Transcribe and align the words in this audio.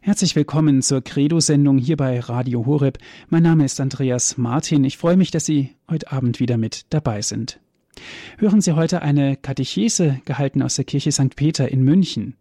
Herzlich 0.00 0.36
willkommen 0.36 0.80
zur 0.80 1.02
Credo-Sendung 1.02 1.76
hier 1.76 1.96
bei 1.96 2.20
Radio 2.20 2.64
Horeb. 2.66 2.98
Mein 3.30 3.42
Name 3.42 3.64
ist 3.64 3.80
Andreas 3.80 4.38
Martin. 4.38 4.84
Ich 4.84 4.96
freue 4.96 5.16
mich, 5.16 5.32
dass 5.32 5.44
Sie 5.44 5.74
heute 5.90 6.12
Abend 6.12 6.38
wieder 6.38 6.56
mit 6.56 6.86
dabei 6.90 7.20
sind. 7.20 7.58
Hören 8.38 8.60
Sie 8.60 8.72
heute 8.72 9.02
eine 9.02 9.36
Katechese 9.36 10.20
gehalten 10.24 10.62
aus 10.62 10.76
der 10.76 10.84
Kirche 10.84 11.10
St. 11.10 11.34
Peter 11.34 11.68
in 11.68 11.82
München. 11.82 12.36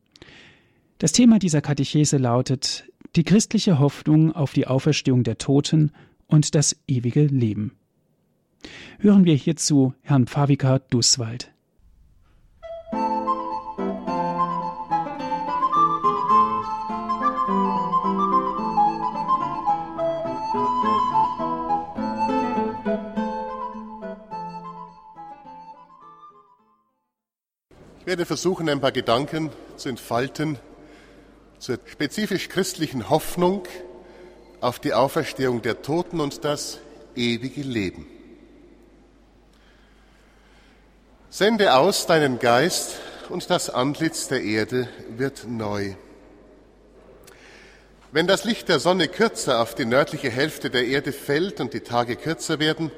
Das 0.99 1.13
Thema 1.13 1.39
dieser 1.39 1.61
Katechese 1.61 2.17
lautet 2.17 2.85
Die 3.15 3.23
christliche 3.23 3.79
Hoffnung 3.79 4.33
auf 4.33 4.53
die 4.53 4.67
Auferstehung 4.67 5.23
der 5.23 5.39
Toten 5.39 5.91
und 6.27 6.53
das 6.53 6.75
ewige 6.87 7.25
Leben. 7.25 7.75
Hören 8.99 9.25
wir 9.25 9.35
hierzu 9.35 9.95
Herrn 10.01 10.27
Pfarrvikar 10.27 10.79
Dusswald. 10.79 11.51
Ich 28.07 28.09
werde 28.09 28.25
versuchen, 28.25 28.69
ein 28.69 28.79
paar 28.79 28.93
Gedanken 28.93 29.51
zu 29.75 29.89
entfalten 29.89 30.57
zur 31.59 31.77
spezifisch 31.87 32.47
christlichen 32.47 33.09
Hoffnung 33.09 33.67
auf 34.61 34.79
die 34.79 34.93
Auferstehung 34.93 35.61
der 35.61 35.81
Toten 35.81 36.21
und 36.21 36.45
das 36.45 36.79
ewige 37.17 37.63
Leben. 37.63 38.07
Sende 41.29 41.73
aus 41.73 42.07
deinen 42.07 42.39
Geist 42.39 42.95
und 43.27 43.49
das 43.49 43.69
Antlitz 43.69 44.29
der 44.29 44.41
Erde 44.41 44.87
wird 45.17 45.45
neu. 45.45 45.95
Wenn 48.13 48.25
das 48.25 48.45
Licht 48.45 48.69
der 48.69 48.79
Sonne 48.79 49.09
kürzer 49.09 49.61
auf 49.61 49.75
die 49.75 49.83
nördliche 49.83 50.29
Hälfte 50.29 50.69
der 50.69 50.85
Erde 50.85 51.11
fällt 51.11 51.59
und 51.59 51.73
die 51.73 51.81
Tage 51.81 52.15
kürzer 52.15 52.59
werden, 52.59 52.89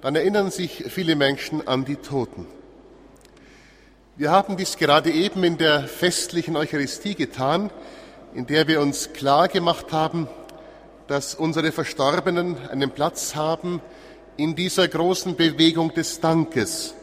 dann 0.00 0.16
erinnern 0.16 0.50
sich 0.50 0.86
viele 0.88 1.14
Menschen 1.14 1.68
an 1.68 1.84
die 1.84 1.94
Toten. 1.94 2.48
Wir 4.22 4.30
haben 4.30 4.56
dies 4.56 4.76
gerade 4.76 5.10
eben 5.10 5.42
in 5.42 5.58
der 5.58 5.82
festlichen 5.82 6.56
Eucharistie 6.56 7.16
getan, 7.16 7.70
in 8.36 8.46
der 8.46 8.68
wir 8.68 8.80
uns 8.80 9.12
klar 9.12 9.48
gemacht 9.48 9.90
haben, 9.90 10.28
dass 11.08 11.34
unsere 11.34 11.72
Verstorbenen 11.72 12.56
einen 12.68 12.92
Platz 12.92 13.34
haben 13.34 13.80
in 14.36 14.54
dieser 14.54 14.86
großen 14.86 15.34
Bewegung 15.34 15.92
des 15.92 16.20
Dankes, 16.20 16.94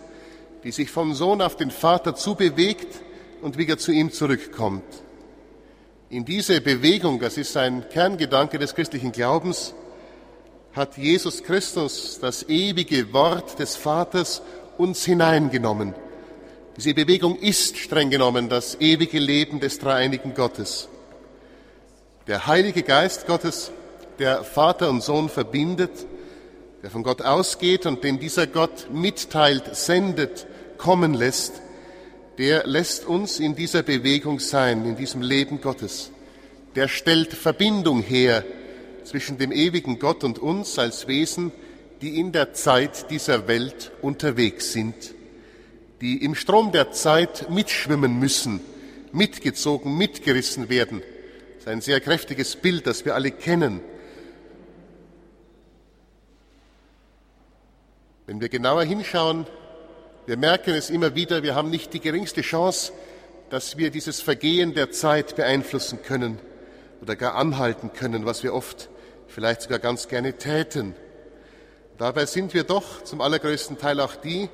die 0.63 0.71
sich 0.71 0.91
vom 0.91 1.13
Sohn 1.13 1.41
auf 1.41 1.57
den 1.57 1.71
Vater 1.71 2.15
zubewegt 2.15 3.01
und 3.41 3.57
wieder 3.57 3.77
zu 3.77 3.91
ihm 3.91 4.13
zurückkommt. 4.13 4.85
In 6.09 6.23
diese 6.23 6.61
Bewegung, 6.61 7.19
das 7.19 7.35
ist 7.35 7.57
ein 7.57 7.83
Kerngedanke 7.89 8.59
des 8.59 8.73
christlichen 8.73 9.11
Glaubens, 9.11 9.73
hat 10.71 10.97
Jesus 10.97 11.43
Christus, 11.43 12.17
das 12.21 12.47
ewige 12.47 13.11
Wort 13.11 13.59
des 13.59 13.75
Vaters, 13.75 14.41
uns 14.77 15.03
hineingenommen– 15.03 15.93
diese 16.79 16.93
Bewegung 16.93 17.37
ist 17.37 17.77
streng 17.77 18.09
genommen 18.09 18.47
das 18.47 18.79
ewige 18.79 19.19
Leben 19.19 19.59
des 19.59 19.79
dreieinigen 19.79 20.33
Gottes. 20.33 20.87
Der 22.25 22.47
Heilige 22.47 22.83
Geist 22.83 23.27
Gottes, 23.27 23.73
der 24.17 24.45
Vater 24.45 24.89
und 24.89 25.03
Sohn 25.03 25.27
verbindet, 25.27 25.91
der 26.81 26.89
von 26.89 27.03
Gott 27.03 27.21
ausgeht 27.21 27.85
und 27.85 28.05
den 28.05 28.17
dieser 28.17 28.47
Gott 28.47 28.87
mitteilt, 28.93 29.75
sendet, 29.75 30.47
kommen 30.77 31.13
lässt, 31.13 31.61
der 32.37 32.65
lässt 32.65 33.05
uns 33.05 33.41
in 33.41 33.55
dieser 33.55 33.83
Bewegung 33.83 34.39
sein, 34.39 34.85
in 34.85 34.95
diesem 34.95 35.21
Leben 35.21 35.59
Gottes. 35.59 36.11
Der 36.77 36.87
stellt 36.87 37.33
Verbindung 37.33 38.01
her 38.01 38.45
zwischen 39.03 39.37
dem 39.37 39.51
ewigen 39.51 39.99
Gott 39.99 40.23
und 40.23 40.39
uns 40.39 40.79
als 40.79 41.09
Wesen, 41.09 41.51
die 42.01 42.21
in 42.21 42.31
der 42.31 42.53
Zeit 42.53 43.11
dieser 43.11 43.49
Welt 43.49 43.91
unterwegs 44.01 44.71
sind 44.71 45.18
die 46.01 46.23
im 46.23 46.35
Strom 46.35 46.71
der 46.71 46.91
Zeit 46.91 47.49
mitschwimmen 47.49 48.19
müssen, 48.19 48.61
mitgezogen, 49.11 49.97
mitgerissen 49.97 50.69
werden. 50.69 51.01
Das 51.55 51.63
ist 51.63 51.67
ein 51.67 51.81
sehr 51.81 51.99
kräftiges 51.99 52.55
Bild, 52.55 52.87
das 52.87 53.05
wir 53.05 53.15
alle 53.15 53.31
kennen. 53.31 53.81
Wenn 58.27 58.39
wir 58.39 58.49
genauer 58.49 58.83
hinschauen, 58.83 59.47
wir 60.25 60.37
merken 60.37 60.75
es 60.75 60.89
immer 60.89 61.15
wieder, 61.15 61.41
wir 61.41 61.55
haben 61.55 61.71
nicht 61.71 61.93
die 61.93 61.99
geringste 61.99 62.41
Chance, 62.41 62.93
dass 63.49 63.77
wir 63.77 63.89
dieses 63.89 64.21
Vergehen 64.21 64.75
der 64.75 64.91
Zeit 64.91 65.35
beeinflussen 65.35 66.03
können 66.03 66.37
oder 67.01 67.15
gar 67.15 67.35
anhalten 67.35 67.91
können, 67.93 68.25
was 68.25 68.43
wir 68.43 68.53
oft 68.53 68.89
vielleicht 69.27 69.63
sogar 69.63 69.79
ganz 69.79 70.07
gerne 70.07 70.33
täten. 70.33 70.95
Dabei 71.97 72.25
sind 72.25 72.53
wir 72.53 72.63
doch 72.63 73.03
zum 73.03 73.21
allergrößten 73.21 73.77
Teil 73.77 73.99
auch 73.99 74.15
die, 74.15 74.49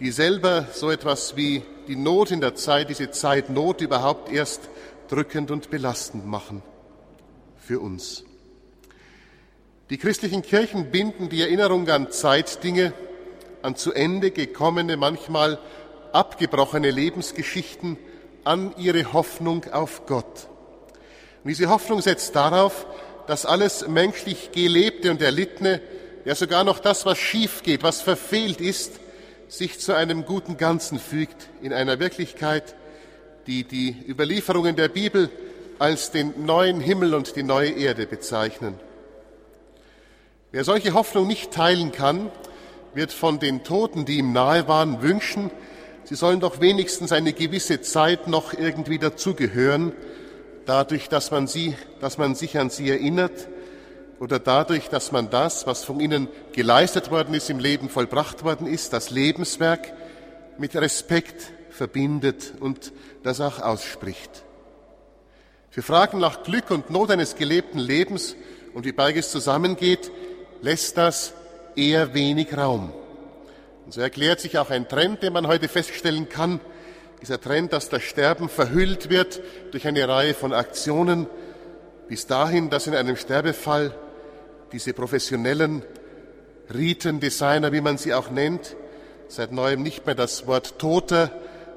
die 0.00 0.10
selber 0.10 0.66
so 0.72 0.90
etwas 0.90 1.36
wie 1.36 1.62
die 1.86 1.96
Not 1.96 2.30
in 2.30 2.40
der 2.40 2.54
Zeit, 2.54 2.88
diese 2.88 3.10
Zeitnot 3.10 3.82
überhaupt 3.82 4.32
erst 4.32 4.62
drückend 5.08 5.50
und 5.50 5.70
belastend 5.70 6.26
machen 6.26 6.62
für 7.58 7.80
uns. 7.80 8.24
Die 9.90 9.98
christlichen 9.98 10.42
Kirchen 10.42 10.90
binden 10.90 11.28
die 11.28 11.42
Erinnerung 11.42 11.88
an 11.88 12.10
Zeitdinge, 12.10 12.94
an 13.60 13.76
zu 13.76 13.92
Ende 13.92 14.30
gekommene, 14.30 14.96
manchmal 14.96 15.58
abgebrochene 16.12 16.90
Lebensgeschichten, 16.90 17.98
an 18.44 18.74
ihre 18.78 19.12
Hoffnung 19.12 19.66
auf 19.72 20.06
Gott. 20.06 20.48
Und 21.44 21.48
diese 21.48 21.68
Hoffnung 21.68 22.00
setzt 22.00 22.34
darauf, 22.36 22.86
dass 23.26 23.44
alles 23.44 23.86
menschlich 23.86 24.50
Gelebte 24.52 25.10
und 25.10 25.20
Erlittene, 25.20 25.82
ja 26.24 26.34
sogar 26.34 26.64
noch 26.64 26.78
das, 26.78 27.04
was 27.04 27.18
schief 27.18 27.62
geht, 27.62 27.82
was 27.82 28.00
verfehlt 28.00 28.60
ist, 28.60 28.99
sich 29.50 29.80
zu 29.80 29.94
einem 29.94 30.24
guten 30.24 30.56
Ganzen 30.56 30.98
fügt 30.98 31.48
in 31.60 31.72
einer 31.72 31.98
Wirklichkeit, 31.98 32.76
die 33.48 33.64
die 33.64 33.96
Überlieferungen 34.08 34.76
der 34.76 34.88
Bibel 34.88 35.28
als 35.80 36.12
den 36.12 36.46
neuen 36.46 36.80
Himmel 36.80 37.14
und 37.14 37.34
die 37.34 37.42
neue 37.42 37.70
Erde 37.70 38.06
bezeichnen. 38.06 38.74
Wer 40.52 40.62
solche 40.62 40.94
Hoffnung 40.94 41.26
nicht 41.26 41.50
teilen 41.50 41.90
kann, 41.90 42.30
wird 42.94 43.12
von 43.12 43.40
den 43.40 43.64
Toten, 43.64 44.04
die 44.04 44.18
ihm 44.18 44.32
nahe 44.32 44.68
waren, 44.68 45.02
wünschen, 45.02 45.50
sie 46.04 46.14
sollen 46.14 46.38
doch 46.38 46.60
wenigstens 46.60 47.10
eine 47.10 47.32
gewisse 47.32 47.80
Zeit 47.80 48.28
noch 48.28 48.54
irgendwie 48.54 48.98
dazugehören, 48.98 49.92
dadurch, 50.64 51.08
dass 51.08 51.32
man 51.32 51.48
sie, 51.48 51.74
dass 52.00 52.18
man 52.18 52.36
sich 52.36 52.56
an 52.56 52.70
sie 52.70 52.88
erinnert, 52.88 53.48
oder 54.20 54.38
dadurch, 54.38 54.88
dass 54.90 55.12
man 55.12 55.30
das, 55.30 55.66
was 55.66 55.82
von 55.82 55.98
ihnen 55.98 56.28
geleistet 56.52 57.10
worden 57.10 57.34
ist, 57.34 57.48
im 57.48 57.58
Leben 57.58 57.88
vollbracht 57.88 58.44
worden 58.44 58.66
ist, 58.66 58.92
das 58.92 59.10
Lebenswerk 59.10 59.92
mit 60.58 60.76
Respekt 60.76 61.50
verbindet 61.70 62.52
und 62.60 62.92
das 63.22 63.40
auch 63.40 63.60
ausspricht. 63.60 64.44
Für 65.70 65.80
Fragen 65.80 66.20
nach 66.20 66.42
Glück 66.42 66.70
und 66.70 66.90
Not 66.90 67.10
eines 67.10 67.34
gelebten 67.34 67.78
Lebens 67.78 68.36
und 68.74 68.84
wie 68.84 68.92
beides 68.92 69.30
zusammengeht, 69.30 70.12
lässt 70.60 70.98
das 70.98 71.32
eher 71.74 72.12
wenig 72.12 72.54
Raum. 72.54 72.92
Und 73.86 73.94
so 73.94 74.02
erklärt 74.02 74.40
sich 74.40 74.58
auch 74.58 74.68
ein 74.68 74.86
Trend, 74.86 75.22
den 75.22 75.32
man 75.32 75.46
heute 75.46 75.68
feststellen 75.68 76.28
kann, 76.28 76.60
dieser 77.22 77.40
Trend, 77.40 77.72
dass 77.72 77.88
das 77.88 78.02
Sterben 78.02 78.50
verhüllt 78.50 79.08
wird 79.08 79.40
durch 79.70 79.86
eine 79.86 80.06
Reihe 80.06 80.34
von 80.34 80.52
Aktionen, 80.52 81.26
bis 82.06 82.26
dahin, 82.26 82.68
dass 82.68 82.86
in 82.86 82.94
einem 82.94 83.16
Sterbefall 83.16 83.94
diese 84.72 84.92
professionellen 84.92 85.82
Ritendesigner, 86.72 87.72
wie 87.72 87.80
man 87.80 87.98
sie 87.98 88.14
auch 88.14 88.30
nennt, 88.30 88.76
seit 89.28 89.52
neuem 89.52 89.82
nicht 89.82 90.06
mehr 90.06 90.14
das 90.14 90.46
Wort 90.46 90.78
Toter 90.78 91.30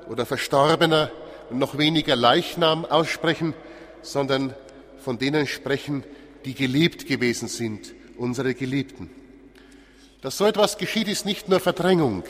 oder 0.10 0.26
Verstorbener 0.26 1.12
und 1.50 1.60
noch 1.60 1.78
weniger 1.78 2.16
Leichnam 2.16 2.86
aussprechen, 2.86 3.54
sondern 4.02 4.54
von 4.98 5.18
denen 5.18 5.48
sprechen, 5.48 6.04
die 6.46 6.54
geliebt 6.54 7.08
gewesen 7.08 7.48
sind, 7.48 7.94
unsere 8.18 8.54
Geliebten. 8.54 9.10
Dass 10.22 10.38
so 10.38 10.46
etwas 10.46 10.78
geschieht, 10.78 11.08
ist 11.08 11.26
nicht 11.26 11.50
nur 11.50 11.60
Verdrängung. 11.60 12.24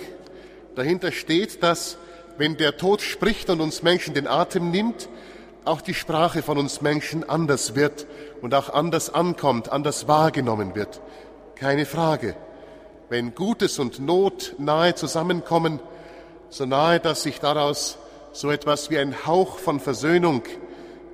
Dahinter 0.75 1.11
steht, 1.11 1.61
dass 1.61 1.97
wenn 2.37 2.57
der 2.57 2.77
Tod 2.77 3.01
spricht 3.01 3.49
und 3.49 3.61
uns 3.61 3.83
Menschen 3.83 4.13
den 4.13 4.27
Atem 4.27 4.71
nimmt, 4.71 5.07
auch 5.65 5.81
die 5.81 5.93
Sprache 5.93 6.41
von 6.41 6.57
uns 6.57 6.81
Menschen 6.81 7.27
anders 7.27 7.75
wird 7.75 8.07
und 8.41 8.53
auch 8.53 8.69
anders 8.69 9.13
ankommt, 9.13 9.71
anders 9.71 10.07
wahrgenommen 10.07 10.75
wird. 10.75 11.01
Keine 11.55 11.85
Frage. 11.85 12.35
Wenn 13.09 13.35
Gutes 13.35 13.79
und 13.79 13.99
Not 13.99 14.55
nahe 14.57 14.95
zusammenkommen, 14.95 15.79
so 16.49 16.65
nahe, 16.65 16.99
dass 16.99 17.23
sich 17.23 17.39
daraus 17.39 17.97
so 18.31 18.51
etwas 18.51 18.89
wie 18.89 18.97
ein 18.97 19.25
Hauch 19.25 19.57
von 19.59 19.79
Versöhnung 19.79 20.43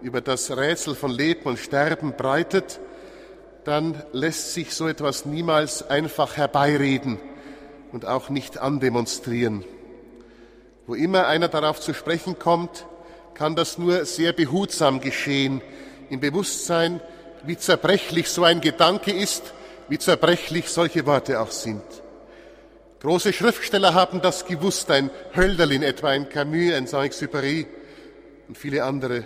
über 0.01 0.21
das 0.21 0.55
Rätsel 0.55 0.95
von 0.95 1.11
Leben 1.11 1.43
und 1.43 1.59
Sterben 1.59 2.13
breitet, 2.13 2.79
dann 3.65 4.01
lässt 4.13 4.53
sich 4.53 4.73
so 4.73 4.87
etwas 4.87 5.25
niemals 5.25 5.87
einfach 5.89 6.37
herbeireden 6.37 7.19
und 7.91 8.05
auch 8.05 8.29
nicht 8.29 8.57
andemonstrieren. 8.57 9.65
Wo 10.87 10.95
immer 10.95 11.27
einer 11.27 11.49
darauf 11.49 11.79
zu 11.79 11.93
sprechen 11.93 12.39
kommt, 12.39 12.87
kann 13.33 13.55
das 13.55 13.77
nur 13.77 14.05
sehr 14.05 14.33
behutsam 14.33 14.99
geschehen, 14.99 15.61
im 16.09 16.19
Bewusstsein, 16.19 17.01
wie 17.43 17.57
zerbrechlich 17.57 18.29
so 18.29 18.43
ein 18.43 18.61
Gedanke 18.61 19.11
ist, 19.11 19.53
wie 19.87 19.97
zerbrechlich 19.97 20.69
solche 20.69 21.05
Worte 21.05 21.39
auch 21.39 21.51
sind. 21.51 21.83
Große 23.01 23.31
Schriftsteller 23.31 23.93
haben 23.93 24.21
das 24.21 24.45
gewusst, 24.45 24.91
ein 24.91 25.09
Hölderlin 25.33 25.83
etwa, 25.83 26.09
ein 26.09 26.27
Camus, 26.27 26.73
ein 26.73 26.85
Saint-Exupéry 26.85 27.65
und 28.49 28.57
viele 28.57 28.83
andere. 28.83 29.25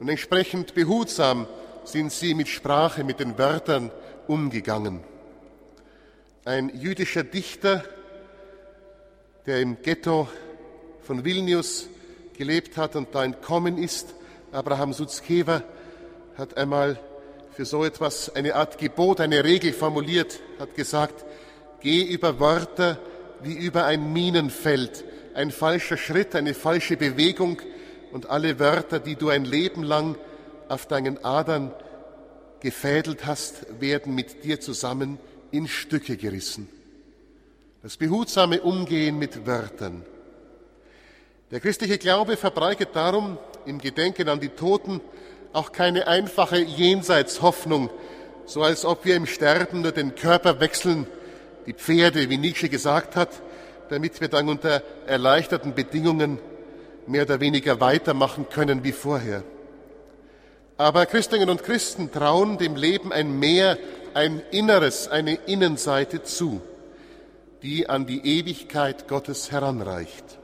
Und 0.00 0.08
entsprechend 0.08 0.74
behutsam 0.74 1.46
sind 1.84 2.10
sie 2.10 2.34
mit 2.34 2.48
Sprache, 2.48 3.04
mit 3.04 3.20
den 3.20 3.38
Wörtern 3.38 3.92
umgegangen. 4.26 5.00
Ein 6.44 6.70
jüdischer 6.74 7.22
Dichter, 7.22 7.84
der 9.46 9.60
im 9.60 9.80
Ghetto 9.80 10.28
von 11.02 11.24
Vilnius 11.24 11.88
gelebt 12.36 12.76
hat 12.76 12.96
und 12.96 13.14
da 13.14 13.24
entkommen 13.24 13.78
ist, 13.78 14.14
Abraham 14.52 14.92
Sutzkever, 14.92 15.62
hat 16.36 16.56
einmal 16.56 16.98
für 17.54 17.64
so 17.64 17.84
etwas 17.84 18.34
eine 18.34 18.54
Art 18.54 18.78
Gebot, 18.78 19.20
eine 19.20 19.44
Regel 19.44 19.72
formuliert, 19.72 20.40
hat 20.58 20.74
gesagt, 20.74 21.24
geh 21.80 22.02
über 22.02 22.40
Wörter 22.40 22.98
wie 23.42 23.54
über 23.54 23.84
ein 23.84 24.12
Minenfeld, 24.12 25.04
ein 25.34 25.50
falscher 25.50 25.96
Schritt, 25.96 26.34
eine 26.34 26.54
falsche 26.54 26.96
Bewegung 26.96 27.60
und 28.12 28.30
alle 28.30 28.58
Wörter, 28.58 28.98
die 28.98 29.16
du 29.16 29.28
ein 29.28 29.44
Leben 29.44 29.82
lang 29.82 30.16
auf 30.68 30.86
deinen 30.86 31.22
Adern 31.24 31.72
gefädelt 32.60 33.26
hast, 33.26 33.66
werden 33.80 34.14
mit 34.14 34.44
dir 34.44 34.60
zusammen 34.60 35.18
in 35.50 35.68
Stücke 35.68 36.16
gerissen. 36.16 36.68
Das 37.82 37.96
behutsame 37.96 38.62
Umgehen 38.62 39.18
mit 39.18 39.46
Wörtern. 39.46 40.04
Der 41.54 41.60
christliche 41.60 41.98
Glaube 41.98 42.36
verbreitet 42.36 42.88
darum 42.94 43.38
im 43.64 43.78
Gedenken 43.78 44.28
an 44.28 44.40
die 44.40 44.48
Toten 44.48 45.00
auch 45.52 45.70
keine 45.70 46.08
einfache 46.08 46.58
Jenseitshoffnung, 46.58 47.90
so 48.44 48.64
als 48.64 48.84
ob 48.84 49.04
wir 49.04 49.14
im 49.14 49.24
Sterben 49.24 49.82
nur 49.82 49.92
den 49.92 50.16
Körper 50.16 50.58
wechseln, 50.58 51.06
die 51.66 51.72
Pferde, 51.72 52.28
wie 52.28 52.38
Nietzsche 52.38 52.68
gesagt 52.68 53.14
hat, 53.14 53.28
damit 53.88 54.20
wir 54.20 54.26
dann 54.26 54.48
unter 54.48 54.82
erleichterten 55.06 55.76
Bedingungen 55.76 56.40
mehr 57.06 57.22
oder 57.22 57.38
weniger 57.38 57.78
weitermachen 57.78 58.48
können 58.48 58.82
wie 58.82 58.90
vorher. 58.90 59.44
Aber 60.76 61.06
Christinnen 61.06 61.50
und 61.50 61.62
Christen 61.62 62.10
trauen 62.10 62.58
dem 62.58 62.74
Leben 62.74 63.12
ein 63.12 63.38
Mehr, 63.38 63.78
ein 64.12 64.42
Inneres, 64.50 65.06
eine 65.06 65.34
Innenseite 65.46 66.24
zu, 66.24 66.60
die 67.62 67.88
an 67.88 68.06
die 68.06 68.40
Ewigkeit 68.40 69.06
Gottes 69.06 69.52
heranreicht. 69.52 70.40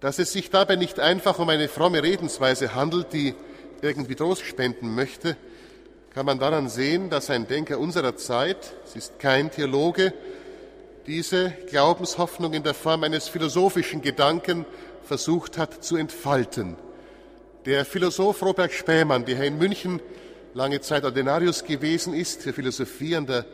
Dass 0.00 0.18
es 0.18 0.32
sich 0.32 0.48
dabei 0.48 0.76
nicht 0.76 0.98
einfach 0.98 1.38
um 1.38 1.50
eine 1.50 1.68
fromme 1.68 2.02
Redensweise 2.02 2.74
handelt, 2.74 3.12
die 3.12 3.34
irgendwie 3.82 4.14
Trost 4.14 4.44
spenden 4.44 4.94
möchte, 4.94 5.36
kann 6.14 6.24
man 6.24 6.38
daran 6.38 6.70
sehen, 6.70 7.10
dass 7.10 7.28
ein 7.28 7.46
Denker 7.46 7.78
unserer 7.78 8.16
Zeit, 8.16 8.72
es 8.84 8.96
ist 8.96 9.18
kein 9.18 9.50
Theologe, 9.50 10.14
diese 11.06 11.50
Glaubenshoffnung 11.68 12.54
in 12.54 12.62
der 12.62 12.74
Form 12.74 13.04
eines 13.04 13.28
philosophischen 13.28 14.00
Gedanken 14.00 14.64
versucht 15.04 15.58
hat 15.58 15.84
zu 15.84 15.96
entfalten. 15.96 16.76
Der 17.66 17.84
Philosoph 17.84 18.42
Robert 18.42 18.72
Spähmann, 18.72 19.26
der 19.26 19.42
in 19.44 19.58
München 19.58 20.00
lange 20.54 20.80
Zeit 20.80 21.04
Ordinarius 21.04 21.64
gewesen 21.64 22.14
ist 22.14 22.42
für 22.42 22.54
Philosophie 22.54 23.16
an 23.16 23.26
der 23.26 23.44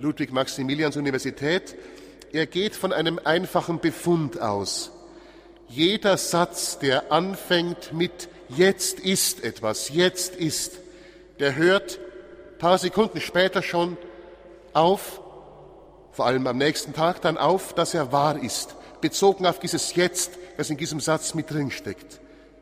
Ludwig-Maximilians-Universität, 0.00 1.74
er 2.32 2.46
geht 2.46 2.74
von 2.74 2.92
einem 2.92 3.18
einfachen 3.24 3.80
Befund 3.80 4.40
aus. 4.40 4.90
Jeder 5.68 6.16
Satz, 6.16 6.78
der 6.78 7.10
anfängt 7.12 7.92
mit 7.92 8.28
jetzt 8.48 9.00
ist 9.00 9.42
etwas, 9.42 9.88
jetzt 9.88 10.36
ist, 10.36 10.72
der 11.38 11.56
hört 11.56 11.98
paar 12.64 12.78
Sekunden 12.78 13.20
später 13.20 13.62
schon 13.62 13.98
auf, 14.72 15.20
vor 16.12 16.24
allem 16.24 16.46
am 16.46 16.56
nächsten 16.56 16.94
Tag 16.94 17.20
dann 17.20 17.36
auf, 17.36 17.74
dass 17.74 17.92
er 17.92 18.10
wahr 18.10 18.42
ist, 18.42 18.74
bezogen 19.02 19.44
auf 19.44 19.58
dieses 19.58 19.94
Jetzt, 19.94 20.30
das 20.56 20.70
in 20.70 20.78
diesem 20.78 20.98
Satz 20.98 21.34
mit 21.34 21.50
drin 21.50 21.70
steckt. 21.70 22.20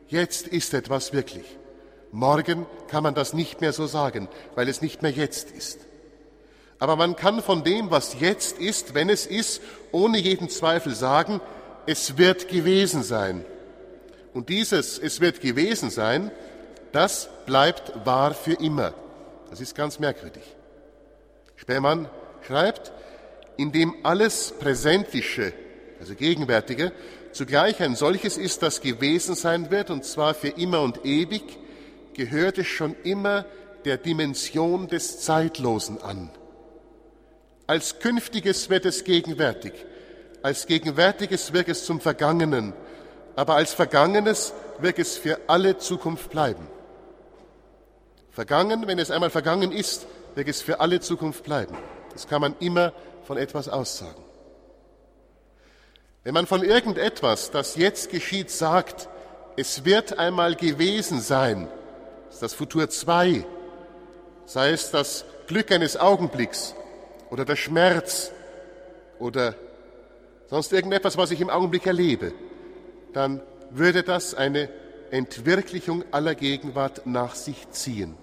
Jetzt 0.09 0.49
ist 0.49 0.75
etwas 0.75 1.13
wirklich. 1.13 1.45
Morgen 2.11 2.67
kann 2.89 3.05
man 3.05 3.15
das 3.15 3.33
nicht 3.33 3.61
mehr 3.61 3.73
so 3.73 3.87
sagen, 3.87 4.29
weil 4.57 4.69
es 4.69 4.83
nicht 4.83 5.03
mehr 5.03 5.13
jetzt 5.13 5.53
ist. 5.53 5.79
Aber 6.81 6.97
man 6.97 7.15
kann 7.15 7.41
von 7.41 7.63
dem, 7.63 7.93
was 7.93 8.17
jetzt 8.19 8.59
ist, 8.59 8.95
wenn 8.95 9.09
es 9.09 9.25
ist, 9.25 9.63
ohne 9.93 10.19
jeden 10.19 10.49
Zweifel 10.49 10.97
sagen, 10.97 11.41
es 11.87 12.19
wird 12.19 12.49
gewesen 12.49 13.03
sein. 13.03 13.45
Und 14.35 14.49
dieses 14.49 14.99
Es 14.99 15.21
wird 15.21 15.41
gewesen 15.41 15.91
sein, 15.91 16.31
das 16.93 17.29
bleibt 17.47 18.07
wahr 18.07 18.35
für 18.35 18.55
immer. 18.55 18.95
Das 19.51 19.61
ist 19.61 19.75
ganz 19.75 19.99
merkwürdig. 19.99 20.43
Spähmann 21.57 22.09
schreibt, 22.47 22.93
indem 23.57 23.95
alles 24.03 24.55
Präsentische, 24.59 25.53
also 26.01 26.15
Gegenwärtige, 26.15 26.93
zugleich 27.33 27.81
ein 27.83 27.95
solches 27.95 28.37
ist, 28.37 28.63
das 28.63 28.81
gewesen 28.81 29.35
sein 29.35 29.71
wird, 29.71 29.91
und 29.91 30.05
zwar 30.05 30.35
für 30.35 30.49
immer 30.49 30.81
und 30.81 31.05
ewig, 31.05 31.43
gehört 32.15 32.59
es 32.59 32.67
schon 32.67 32.97
immer 33.05 33.45
der 33.85 33.97
Dimension 33.99 34.89
des 34.89 35.21
Zeitlosen 35.21 36.01
an. 36.03 36.31
Als 37.67 38.01
Künftiges 38.01 38.71
wird 38.71 38.87
es 38.87 39.05
gegenwärtig, 39.05 39.73
als 40.43 40.67
Gegenwärtiges 40.67 41.53
wird 41.53 41.69
es 41.69 41.85
zum 41.85 42.01
Vergangenen, 42.01 42.73
aber 43.37 43.57
als 43.57 43.73
Vergangenes 43.73 44.53
wird 44.79 44.99
es 44.99 45.17
für 45.17 45.39
alle 45.47 45.79
Zukunft 45.79 46.31
bleiben. 46.31 46.67
Vergangen, 48.31 48.87
wenn 48.87 48.99
es 48.99 49.11
einmal 49.11 49.31
vergangen 49.31 49.73
ist, 49.73 50.07
wird 50.35 50.49
es 50.49 50.63
für 50.63 50.81
alle 50.81 51.01
Zukunft 51.01 51.45
bleiben. 51.45 51.77
Das 52.13 52.27
kann 52.27 52.41
man 52.41 52.57
immer 52.61 52.93
von 53.25 53.37
etwas 53.37 53.69
aussagen. 53.69 54.23
Wenn 56.25 56.35
man 56.35 56.47
von 56.47 56.63
irgendetwas, 56.63 57.51
das 57.51 57.77
jetzt 57.77 58.11
geschieht, 58.11 58.51
sagt, 58.51 59.09
es 59.57 59.85
wird 59.85 60.19
einmal 60.19 60.55
gewesen 60.55 61.21
sein, 61.21 61.69
ist 62.31 62.43
das 62.43 62.55
Futur 62.55 62.89
2, 62.89 63.45
sei 64.47 64.71
es 64.71 64.91
das 64.91 65.25
Glück 65.47 65.71
eines 65.71 65.97
Augenblicks 65.97 66.75
oder 67.31 67.45
der 67.45 67.57
Schmerz 67.57 68.31
oder 69.19 69.55
sonst 70.53 70.71
irgendetwas, 70.71 71.17
was 71.17 71.31
ich 71.31 71.41
im 71.41 71.49
Augenblick 71.49 71.87
erlebe, 71.87 72.35
dann 73.15 73.41
würde 73.71 74.03
das 74.03 74.35
eine 74.35 74.69
Entwirklichung 75.11 76.05
aller 76.11 76.35
Gegenwart 76.35 77.07
nach 77.07 77.35
sich 77.35 77.71
ziehen. 77.71 78.17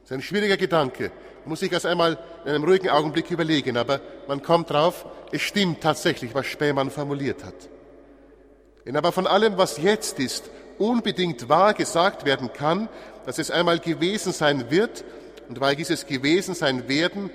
Das 0.00 0.10
ist 0.10 0.16
ein 0.16 0.22
schwieriger 0.22 0.56
Gedanke. 0.56 1.12
Muss 1.44 1.60
sich 1.60 1.70
das 1.70 1.86
einmal 1.86 2.18
in 2.44 2.50
einem 2.50 2.64
ruhigen 2.64 2.88
Augenblick 2.88 3.30
überlegen, 3.30 3.76
aber 3.76 4.00
man 4.26 4.42
kommt 4.42 4.70
drauf, 4.70 5.06
es 5.30 5.42
stimmt 5.42 5.80
tatsächlich, 5.80 6.34
was 6.34 6.46
Spähmann 6.46 6.90
formuliert 6.90 7.44
hat. 7.44 7.54
Wenn 8.84 8.96
aber 8.96 9.12
von 9.12 9.28
allem, 9.28 9.56
was 9.56 9.78
jetzt 9.78 10.18
ist, 10.18 10.50
unbedingt 10.78 11.48
wahr 11.48 11.74
gesagt 11.74 12.24
werden 12.24 12.52
kann, 12.52 12.88
dass 13.24 13.38
es 13.38 13.52
einmal 13.52 13.78
gewesen 13.78 14.32
sein 14.32 14.68
wird 14.68 15.04
und 15.48 15.60
weil 15.60 15.76
dieses 15.76 16.06
gewesen 16.06 16.56
sein 16.56 16.88
werden 16.88 17.30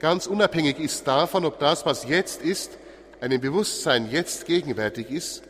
ganz 0.00 0.26
unabhängig 0.26 0.78
ist 0.80 1.06
davon, 1.06 1.44
ob 1.44 1.58
das, 1.58 1.84
was 1.84 2.08
jetzt 2.08 2.40
ist, 2.40 2.78
einem 3.22 3.40
Bewusstsein 3.40 4.10
jetzt 4.10 4.44
gegenwärtig 4.44 5.10
ist, 5.10 5.42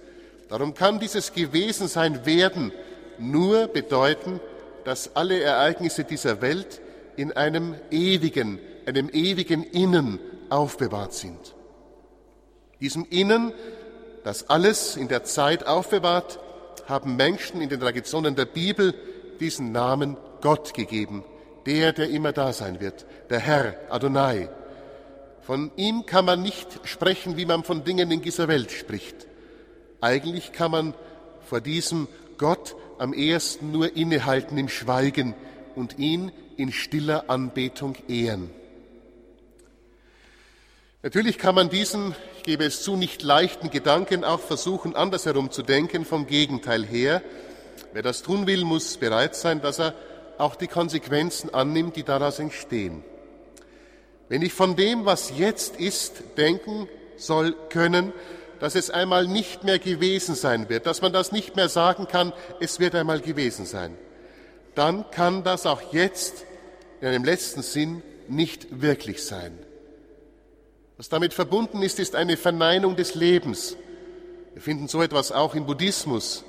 Darum 0.53 0.75
kann 0.75 1.01
dieses 1.01 1.33
Gewesensein 1.33 2.27
werden 2.27 2.73
nur 3.17 3.69
bedeuten, 3.69 4.39
dass 4.85 5.17
alle 5.17 5.41
Ereignisse 5.41 6.05
dieser 6.05 6.43
Welt 6.43 6.83
in 7.17 7.33
einem 7.33 7.75
ewigen, 7.91 8.59
einem 8.85 9.09
ewigen 9.09 9.65
Innen 9.65 10.21
aufbewahrt 10.51 11.15
sind. 11.15 11.55
Diesem 12.83 13.07
Innen, 13.09 13.55
das 14.25 14.51
alles 14.51 14.99
in 14.99 15.09
der 15.09 15.25
Zeit 15.25 15.67
aufbewahrt, 15.67 16.39
haben 16.87 17.17
Menschen 17.17 17.63
in 17.63 17.71
den 17.71 17.81
Traditionen 17.81 18.37
der 18.37 18.45
Bibel 18.45 18.93
diesen 19.41 19.73
Namen 19.73 20.19
Gott 20.43 20.75
gegeben, 20.75 21.25
der, 21.65 21.95
der 21.95 22.11
immer 22.11 22.33
da 22.33 22.53
sein 22.53 22.79
wird, 22.79 23.07
der 23.31 23.39
Herr 23.39 23.75
Adonai. 23.89 24.51
Von 25.43 25.73
ihm 25.77 26.07
kann 26.07 26.25
man 26.25 26.41
nicht 26.41 26.69
sprechen, 26.85 27.37
wie 27.37 27.47
man 27.47 27.65
von 27.65 27.85
Dingen 27.85 28.11
in 28.11 28.23
dieser 28.23 28.47
Welt 28.47 28.71
spricht. 28.71 29.27
Eigentlich 30.01 30.53
kann 30.53 30.71
man 30.71 30.95
vor 31.45 31.61
diesem 31.61 32.07
Gott 32.39 32.77
am 32.99 33.13
ehesten 33.13 33.73
nur 33.73 33.97
innehalten 33.97 34.57
im 34.57 34.69
Schweigen 34.69 35.35
und 35.75 35.99
ihn 35.99 36.31
in 36.57 36.73
stiller 36.73 37.29
Anbetung 37.29 37.97
ehren. 38.09 38.51
Natürlich 41.03 41.39
kann 41.39 41.57
man 41.57 41.69
diesen, 41.69 42.15
ich 42.37 42.45
gebe 42.45 42.65
es 42.65 42.83
zu, 42.85 42.95
nicht 42.95 43.23
leichten 43.23 43.71
Gedanken 43.71 44.23
auch 44.23 44.39
versuchen, 44.39 44.95
andersherum 44.95 45.51
zu 45.51 45.63
denken, 45.63 46.05
vom 46.05 46.29
Gegenteil 46.29 46.85
her. 46.85 47.23
Wer 47.93 48.03
das 48.03 48.23
tun 48.23 48.47
will, 48.47 48.65
muss 48.65 48.97
bereit 48.99 49.35
sein, 49.35 49.61
dass 49.61 49.81
er 49.81 49.95
auch 50.39 50.55
die 50.55 50.69
Konsequenzen 50.69 51.53
annimmt, 51.53 51.97
die 51.97 52.05
daraus 52.05 52.39
entstehen. 52.39 53.03
Wenn 54.33 54.41
ich 54.41 54.55
von 54.55 54.77
dem, 54.77 55.05
was 55.05 55.37
jetzt 55.37 55.77
ist, 55.77 56.23
denken 56.39 56.89
soll 57.19 57.55
können, 57.69 58.15
dass 58.61 58.77
es 58.77 58.89
einmal 58.89 59.27
nicht 59.27 59.63
mehr 59.63 59.79
gewesen 59.79 60.35
sein 60.35 60.71
wird, 60.71 60.87
dass 60.87 61.03
man 61.03 61.13
das 61.13 61.33
nicht 61.33 61.55
mehr 61.55 61.69
sagen 61.69 62.09
kann, 62.09 62.33
es 62.59 62.81
wird 62.81 62.95
einmal 62.95 63.21
gewesen 63.21 63.67
sein. 63.67 63.95
dann 64.75 65.05
kann 65.11 65.45
das 65.45 65.67
auch 65.67 65.93
jetzt 65.93 66.47
in 67.03 67.09
einem 67.09 67.25
letzten 67.25 67.61
Sinn 67.61 68.03
nicht 68.27 68.81
wirklich 68.81 69.23
sein. 69.23 69.53
Was 70.97 71.11
damit 71.11 71.35
verbunden 71.35 71.83
ist, 71.83 71.99
ist 71.99 72.17
eine 72.17 72.39
Verneinung 72.39 72.97
des 72.97 73.15
Lebens. 73.15 73.77
Wir 74.55 74.63
finden 74.63 74.89
so 74.89 75.03
etwas 75.03 75.31
auch 75.31 75.55
im 75.55 75.67
Buddhismus, 75.67 76.43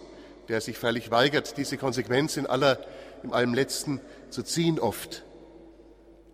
der 0.47 0.61
sich 0.61 0.77
freilich 0.77 1.11
weigert, 1.11 1.57
diese 1.57 1.75
Konsequenz 1.77 2.37
in 2.37 2.47
aller, 2.47 2.79
in 3.23 3.33
allem 3.33 3.53
Letzten 3.53 3.99
zu 4.29 4.41
ziehen 4.41 4.79
oft. 4.79 5.25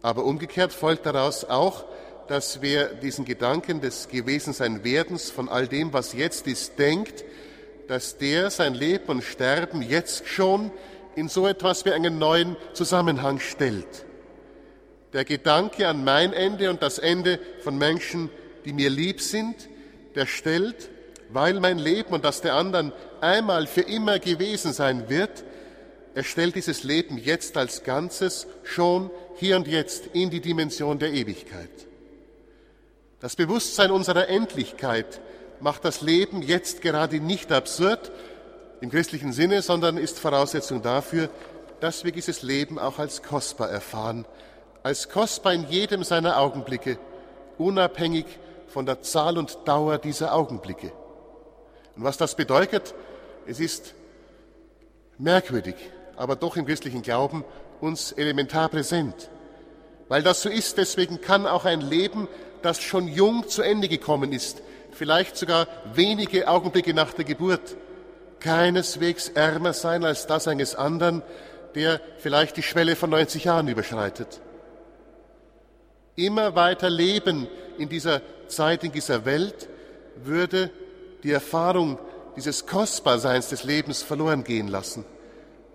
Aber 0.02 0.26
umgekehrt 0.26 0.74
folgt 0.74 1.06
daraus 1.06 1.44
auch, 1.46 1.86
dass 2.28 2.62
wer 2.62 2.88
diesen 2.94 3.26
Gedanken 3.26 3.82
des 3.82 4.08
Gewesensein-Werdens 4.08 5.32
von 5.32 5.50
all 5.50 5.68
dem, 5.68 5.94
was 5.94 6.14
jetzt 6.14 6.48
ist, 6.48 6.78
denkt, 6.78 7.26
dass 7.88 8.18
der 8.18 8.52
sein 8.52 8.76
Leben 8.76 9.08
und 9.08 9.24
Sterben 9.24 9.82
jetzt 9.82 10.28
schon 10.28 10.72
in 11.16 11.28
so 11.28 11.48
etwas 11.48 11.86
wie 11.86 11.92
einen 11.92 12.20
neuen 12.20 12.56
Zusammenhang 12.74 13.40
stellt. 13.40 14.06
Der 15.12 15.26
Gedanke 15.26 15.88
an 15.88 16.04
mein 16.04 16.34
Ende 16.34 16.70
und 16.70 16.84
das 16.84 17.00
Ende 17.00 17.40
von 17.64 17.78
Menschen, 17.78 18.30
die 18.64 18.74
mir 18.74 18.92
lieb 18.92 19.22
sind, 19.22 19.68
der 20.14 20.28
stellt, 20.28 20.90
weil 21.30 21.60
mein 21.60 21.80
Leben 21.80 22.14
und 22.14 22.24
das 22.24 22.42
der 22.42 22.54
anderen 22.54 22.94
einmal 23.22 23.66
für 23.66 23.82
immer 23.82 24.20
gewesen 24.20 24.72
sein 24.72 25.10
wird, 25.10 25.44
er 26.20 26.26
stellt 26.26 26.56
dieses 26.56 26.84
Leben 26.84 27.18
jetzt 27.18 27.56
als 27.56 27.86
Ganzes 27.86 28.46
schon 28.64 29.10
hier 29.38 29.56
und 29.56 29.70
jetzt 29.70 30.08
in 30.08 30.30
die 30.30 30.42
Dimension 30.42 31.00
der 31.00 31.14
Ewigkeit. 31.14 31.70
Das 33.22 33.38
Bewusstsein 33.38 33.90
unserer 33.90 34.28
Endlichkeit 34.28 35.22
macht 35.62 35.86
das 35.86 36.02
Leben 36.02 36.42
jetzt 36.42 36.82
gerade 36.82 37.22
nicht 37.22 37.54
absurd 37.54 38.12
im 38.82 38.90
christlichen 38.90 39.32
Sinne, 39.32 39.62
sondern 39.62 39.96
ist 39.96 40.20
Voraussetzung 40.20 40.82
dafür, 40.82 41.30
dass 41.80 42.04
wir 42.04 42.12
dieses 42.12 42.42
Leben 42.42 42.80
auch 42.80 43.00
als 43.00 43.24
kostbar 43.24 43.70
erfahren, 43.70 44.26
als 44.84 45.08
kostbar 45.08 45.54
in 45.54 45.70
jedem 45.70 46.04
seiner 46.04 46.38
Augenblicke, 46.38 47.00
unabhängig 47.58 48.26
von 48.68 48.86
der 48.86 49.02
Zahl 49.04 49.38
und 49.38 49.58
Dauer 49.64 49.98
dieser 49.98 50.36
Augenblicke. 50.36 50.92
Und 51.96 52.04
was 52.04 52.18
das 52.18 52.36
bedeutet, 52.36 52.94
es 53.48 53.62
ist 53.62 53.94
merkwürdig, 55.18 55.76
aber 56.20 56.36
doch 56.36 56.58
im 56.58 56.66
christlichen 56.66 57.02
Glauben 57.02 57.46
uns 57.80 58.12
elementar 58.12 58.68
präsent. 58.68 59.30
Weil 60.10 60.22
das 60.22 60.42
so 60.42 60.50
ist, 60.50 60.78
deswegen 60.78 61.22
kann 61.22 61.48
auch 61.48 61.64
ein 61.64 61.80
Leben, 61.80 62.28
das 62.62 62.82
schon 62.82 63.08
jung 63.08 63.48
zu 63.48 63.62
Ende 63.62 63.88
gekommen 63.88 64.34
ist, 64.34 64.62
vielleicht 64.92 65.38
sogar 65.38 65.68
wenige 65.94 66.50
Augenblicke 66.50 66.94
nach 66.94 67.14
der 67.14 67.24
Geburt, 67.24 67.78
keineswegs 68.42 69.30
ärmer 69.30 69.72
sein 69.72 70.04
als 70.04 70.28
das 70.28 70.50
eines 70.50 70.76
anderen, 70.76 71.24
der 71.74 72.02
vielleicht 72.18 72.58
die 72.58 72.64
Schwelle 72.64 72.98
von 72.98 73.12
90 73.12 73.46
Jahren 73.46 73.70
überschreitet. 73.70 74.42
Immer 76.18 76.54
weiter 76.54 76.90
leben 76.90 77.48
in 77.78 77.88
dieser 77.88 78.22
Zeit, 78.50 78.84
in 78.84 78.92
dieser 78.92 79.24
Welt, 79.24 79.70
würde 80.18 80.70
die 81.24 81.32
Erfahrung 81.32 81.98
dieses 82.36 82.66
Kostbarseins 82.66 83.48
des 83.48 83.64
Lebens 83.64 84.04
verloren 84.04 84.44
gehen 84.44 84.68
lassen. 84.68 85.06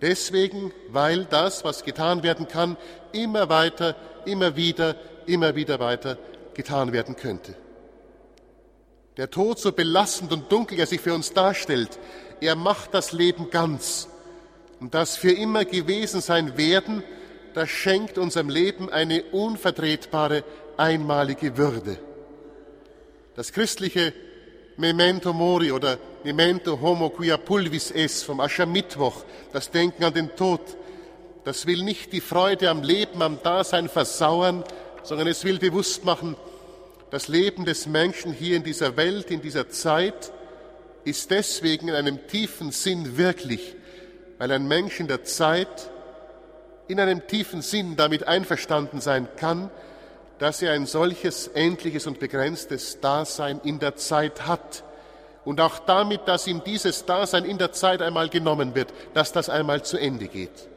Deswegen, 0.01 0.71
weil 0.89 1.25
das, 1.25 1.63
was 1.63 1.83
getan 1.83 2.23
werden 2.23 2.47
kann, 2.47 2.77
immer 3.11 3.49
weiter, 3.49 3.95
immer 4.25 4.55
wieder, 4.55 4.95
immer 5.25 5.55
wieder 5.55 5.79
weiter 5.79 6.17
getan 6.53 6.91
werden 6.91 7.15
könnte. 7.15 7.55
Der 9.17 9.31
Tod, 9.31 9.59
so 9.59 9.71
belastend 9.71 10.33
und 10.33 10.51
dunkel 10.51 10.79
er 10.79 10.87
sich 10.87 10.99
für 10.99 11.13
uns 11.13 11.31
darstellt, 11.31 11.99
er 12.41 12.55
macht 12.55 12.93
das 12.93 13.13
Leben 13.13 13.49
ganz. 13.49 14.09
Und 14.81 14.93
das 14.93 15.15
für 15.15 15.31
immer 15.31 15.63
gewesen 15.63 16.19
sein 16.19 16.57
werden, 16.57 17.01
das 17.53 17.69
schenkt 17.69 18.17
unserem 18.17 18.49
Leben 18.49 18.89
eine 18.89 19.23
unvertretbare, 19.23 20.43
einmalige 20.75 21.55
Würde. 21.55 21.97
Das 23.35 23.53
christliche 23.53 24.13
Memento 24.77 25.31
Mori 25.31 25.71
oder 25.71 25.97
Memento 26.23 26.79
Homo 26.81 27.09
quia 27.09 27.37
pulvis 27.37 27.91
es 27.91 28.23
vom 28.23 28.41
Aschermittwoch, 28.41 29.23
das 29.53 29.71
Denken 29.71 30.03
an 30.03 30.13
den 30.13 30.35
Tod, 30.35 30.59
das 31.45 31.65
will 31.65 31.83
nicht 31.83 32.11
die 32.11 32.19
Freude 32.19 32.69
am 32.69 32.83
Leben, 32.83 33.21
am 33.21 33.41
Dasein 33.41 33.87
versauern, 33.87 34.63
sondern 35.03 35.27
es 35.27 35.45
will 35.45 35.59
bewusst 35.59 36.03
machen, 36.03 36.35
das 37.09 37.29
Leben 37.29 37.63
des 37.63 37.87
Menschen 37.87 38.33
hier 38.33 38.57
in 38.57 38.63
dieser 38.63 38.97
Welt, 38.97 39.31
in 39.31 39.41
dieser 39.41 39.69
Zeit, 39.69 40.33
ist 41.05 41.31
deswegen 41.31 41.87
in 41.87 41.95
einem 41.95 42.27
tiefen 42.27 42.71
Sinn 42.71 43.17
wirklich, 43.17 43.75
weil 44.39 44.51
ein 44.51 44.67
Mensch 44.67 44.99
in 44.99 45.07
der 45.07 45.23
Zeit 45.23 45.89
in 46.87 46.99
einem 46.99 47.27
tiefen 47.27 47.61
Sinn 47.61 47.95
damit 47.95 48.27
einverstanden 48.27 48.99
sein 48.99 49.27
kann, 49.37 49.69
dass 50.39 50.61
er 50.61 50.73
ein 50.73 50.85
solches 50.85 51.47
endliches 51.47 52.07
und 52.07 52.19
begrenztes 52.19 52.99
Dasein 52.99 53.61
in 53.63 53.79
der 53.79 53.95
Zeit 53.95 54.47
hat 54.47 54.83
und 55.45 55.61
auch 55.61 55.79
damit, 55.79 56.27
dass 56.27 56.47
ihm 56.47 56.63
dieses 56.65 57.05
Dasein 57.05 57.45
in 57.45 57.57
der 57.57 57.71
Zeit 57.71 58.01
einmal 58.01 58.29
genommen 58.29 58.75
wird, 58.75 58.93
dass 59.13 59.31
das 59.31 59.49
einmal 59.49 59.83
zu 59.83 59.97
Ende 59.97 60.27
geht. 60.27 60.67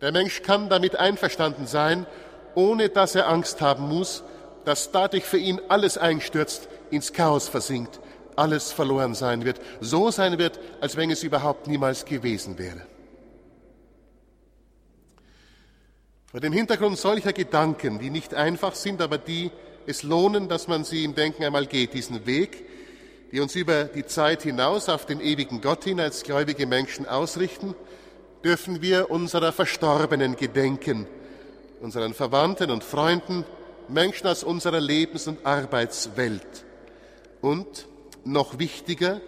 Der 0.00 0.12
Mensch 0.12 0.42
kann 0.42 0.68
damit 0.68 0.96
einverstanden 0.96 1.66
sein, 1.66 2.06
ohne 2.54 2.88
dass 2.88 3.14
er 3.14 3.28
Angst 3.28 3.60
haben 3.60 3.88
muss, 3.88 4.22
dass 4.64 4.90
dadurch 4.92 5.24
für 5.24 5.38
ihn 5.38 5.60
alles 5.68 5.98
einstürzt, 5.98 6.68
ins 6.90 7.12
Chaos 7.12 7.48
versinkt, 7.48 8.00
alles 8.36 8.72
verloren 8.72 9.14
sein 9.14 9.44
wird, 9.44 9.60
so 9.80 10.10
sein 10.10 10.38
wird, 10.38 10.58
als 10.80 10.96
wenn 10.96 11.10
es 11.10 11.22
überhaupt 11.22 11.66
niemals 11.66 12.04
gewesen 12.04 12.58
wäre. 12.58 12.82
Vor 16.34 16.40
dem 16.40 16.52
Hintergrund 16.52 16.98
solcher 16.98 17.32
Gedanken, 17.32 18.00
die 18.00 18.10
nicht 18.10 18.34
einfach 18.34 18.74
sind, 18.74 19.00
aber 19.00 19.18
die 19.18 19.52
es 19.86 20.02
lohnen, 20.02 20.48
dass 20.48 20.66
man 20.66 20.82
sie 20.82 21.04
im 21.04 21.14
Denken 21.14 21.44
einmal 21.44 21.66
geht, 21.66 21.94
diesen 21.94 22.26
Weg, 22.26 22.66
die 23.30 23.38
uns 23.38 23.54
über 23.54 23.84
die 23.84 24.04
Zeit 24.04 24.42
hinaus 24.42 24.88
auf 24.88 25.06
den 25.06 25.20
ewigen 25.20 25.60
Gott 25.60 25.84
hin 25.84 26.00
als 26.00 26.24
gläubige 26.24 26.66
Menschen 26.66 27.06
ausrichten, 27.06 27.76
dürfen 28.42 28.82
wir 28.82 29.12
unserer 29.12 29.52
Verstorbenen 29.52 30.34
gedenken, 30.34 31.06
unseren 31.80 32.14
Verwandten 32.14 32.72
und 32.72 32.82
Freunden, 32.82 33.44
Menschen 33.86 34.26
aus 34.26 34.42
unserer 34.42 34.80
Lebens- 34.80 35.28
und 35.28 35.46
Arbeitswelt. 35.46 36.64
Und 37.42 37.86
noch 38.24 38.58
wichtiger, 38.58 39.20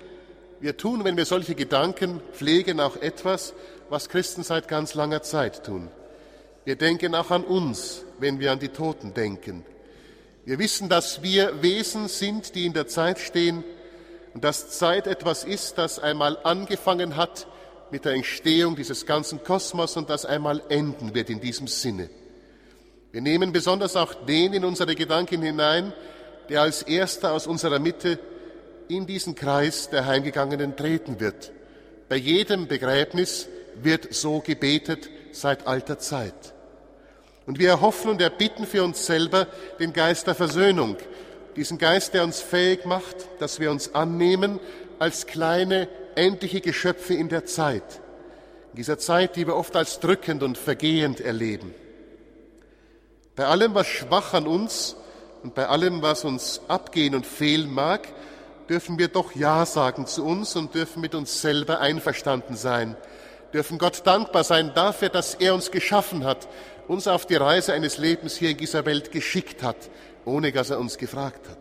wir 0.58 0.76
tun, 0.76 1.04
wenn 1.04 1.16
wir 1.16 1.25
solche 1.25 1.54
Gedanken 1.54 2.20
pflegen, 2.32 2.80
auch 2.80 2.96
etwas, 2.96 3.54
was 3.90 4.08
Christen 4.08 4.42
seit 4.42 4.66
ganz 4.66 4.94
langer 4.94 5.22
Zeit 5.22 5.64
tun. 5.64 5.88
Wir 6.66 6.75
denken 6.75 7.14
auch 7.14 7.30
an 7.30 7.44
uns, 7.44 8.02
wenn 8.18 8.40
wir 8.40 8.50
an 8.50 8.58
die 8.58 8.70
Toten 8.70 9.14
denken. 9.14 9.64
Wir 10.44 10.58
wissen, 10.58 10.88
dass 10.88 11.23
wir 11.23 11.62
Wesen 11.62 12.08
sind, 12.08 12.56
die 12.56 12.66
in 12.66 12.73
der 12.73 12.88
Zeit 12.88 13.20
stehen 13.20 13.62
und 14.35 14.42
dass 14.42 14.76
Zeit 14.76 15.06
etwas 15.06 15.44
ist, 15.44 15.78
das 15.78 16.00
einmal 16.00 16.37
angefangen 16.42 17.14
hat 17.16 17.46
mit 17.92 18.04
der 18.04 18.14
Entstehung 18.14 18.75
dieses 18.75 19.06
ganzen 19.06 19.44
Kosmos 19.44 19.96
und 19.96 20.11
das 20.11 20.26
einmal 20.26 20.61
enden 20.68 21.14
wird 21.14 21.30
in 21.30 21.38
diesem 21.38 21.68
Sinne. 21.68 22.11
Wir 23.12 23.20
nehmen 23.20 23.52
besonders 23.52 23.94
auch 23.94 24.12
den 24.26 24.52
in 24.52 24.64
unsere 24.64 24.96
Gedanken 24.96 25.42
hinein, 25.42 25.92
der 26.49 26.62
als 26.62 26.82
erster 26.82 27.30
aus 27.30 27.46
unserer 27.46 27.78
Mitte 27.78 28.18
in 28.88 29.06
diesen 29.06 29.37
Kreis 29.37 29.88
der 29.88 30.04
Heimgegangenen 30.06 30.75
treten 30.75 31.20
wird. 31.20 31.52
Bei 32.08 32.16
jedem 32.16 32.66
Begräbnis 32.66 33.46
wird 33.80 34.12
so 34.12 34.40
gebetet 34.40 35.08
seit 35.30 35.68
alter 35.68 36.00
Zeit. 36.00 36.55
Und 37.46 37.58
wir 37.60 37.68
erhoffen 37.68 38.10
und 38.10 38.20
erbitten 38.20 38.66
für 38.66 38.82
uns 38.82 39.06
selber 39.06 39.46
den 39.78 39.92
Geist 39.92 40.26
der 40.26 40.34
Versöhnung, 40.34 40.96
diesen 41.54 41.78
Geist, 41.78 42.12
der 42.12 42.24
uns 42.24 42.40
fähig 42.40 42.84
macht, 42.84 43.16
dass 43.38 43.60
wir 43.60 43.70
uns 43.70 43.94
annehmen 43.94 44.60
als 44.98 45.26
kleine, 45.26 45.88
endliche 46.16 46.60
Geschöpfe 46.60 47.14
in 47.14 47.28
der 47.28 47.46
Zeit, 47.46 48.00
in 48.72 48.76
dieser 48.76 48.98
Zeit, 48.98 49.36
die 49.36 49.46
wir 49.46 49.56
oft 49.56 49.76
als 49.76 50.00
drückend 50.00 50.42
und 50.42 50.58
vergehend 50.58 51.20
erleben. 51.20 51.74
Bei 53.36 53.46
allem, 53.46 53.74
was 53.74 53.86
schwach 53.86 54.34
an 54.34 54.46
uns 54.46 54.96
und 55.42 55.54
bei 55.54 55.66
allem, 55.66 56.02
was 56.02 56.24
uns 56.24 56.62
abgehen 56.68 57.14
und 57.14 57.26
fehlen 57.26 57.72
mag, 57.72 58.08
dürfen 58.68 58.98
wir 58.98 59.08
doch 59.08 59.34
Ja 59.34 59.64
sagen 59.64 60.06
zu 60.06 60.24
uns 60.24 60.56
und 60.56 60.74
dürfen 60.74 61.00
mit 61.00 61.14
uns 61.14 61.40
selber 61.40 61.80
einverstanden 61.80 62.56
sein, 62.56 62.96
dürfen 63.56 63.78
Gott 63.78 64.06
dankbar 64.06 64.44
sein 64.44 64.72
dafür, 64.75 65.08
dass 65.08 65.34
er 65.34 65.54
uns 65.54 65.70
geschaffen 65.70 66.25
hat, 66.25 66.46
uns 66.88 67.08
auf 67.08 67.25
die 67.25 67.36
Reise 67.36 67.72
eines 67.72 67.96
Lebens 67.96 68.36
hier 68.36 68.50
in 68.50 68.58
dieser 68.58 68.84
Welt 68.84 69.12
geschickt 69.12 69.62
hat, 69.62 69.88
ohne 70.26 70.52
dass 70.52 70.68
er 70.68 70.78
uns 70.78 70.98
gefragt 70.98 71.48
hat. 71.48 71.58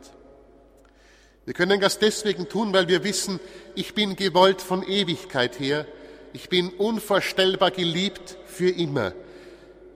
Wir 1.46 1.54
können 1.54 1.80
das 1.80 1.98
deswegen 1.98 2.50
tun, 2.50 2.74
weil 2.74 2.90
wir 2.90 3.06
wissen, 3.06 3.40
ich 3.76 3.94
bin 3.94 4.18
gewollt 4.18 4.62
von 4.62 4.84
Ewigkeit 4.84 5.58
her, 5.58 5.88
ich 6.34 6.50
bin 6.50 6.68
unvorstellbar 6.70 7.72
geliebt 7.72 8.36
für 8.46 8.70
immer. 8.70 9.14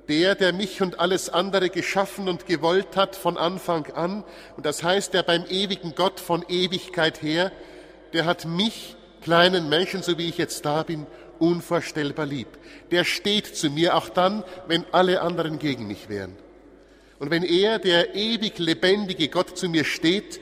Der, 0.07 0.35
der 0.35 0.53
mich 0.53 0.81
und 0.81 1.01
alles 1.01 1.29
andere 1.29 1.69
geschaffen 1.69 2.29
und 2.29 2.45
gewollt 2.45 2.95
hat 2.95 3.17
von 3.17 3.37
Anfang 3.37 3.87
an, 3.91 4.23
und 4.55 4.65
das 4.65 4.83
heißt, 4.83 5.13
der 5.13 5.23
beim 5.23 5.43
ewigen 5.49 5.95
Gott 5.95 6.21
von 6.21 6.45
Ewigkeit 6.47 7.21
her, 7.21 7.51
der 8.13 8.25
hat 8.25 8.45
mich, 8.45 8.95
kleinen 9.21 9.67
Menschen, 9.67 10.01
so 10.01 10.17
wie 10.17 10.29
ich 10.29 10.37
jetzt 10.37 10.65
da 10.65 10.83
bin, 10.83 11.05
unvorstellbar 11.39 12.25
lieb. 12.25 12.47
Der 12.91 13.03
steht 13.03 13.55
zu 13.55 13.69
mir 13.69 13.95
auch 13.95 14.09
dann, 14.09 14.43
wenn 14.67 14.85
alle 14.91 15.21
anderen 15.21 15.59
gegen 15.59 15.87
mich 15.87 16.09
wären. 16.09 16.35
Und 17.19 17.31
wenn 17.31 17.43
er, 17.43 17.79
der 17.79 18.15
ewig 18.15 18.59
lebendige 18.59 19.27
Gott, 19.27 19.57
zu 19.57 19.67
mir 19.67 19.83
steht, 19.83 20.39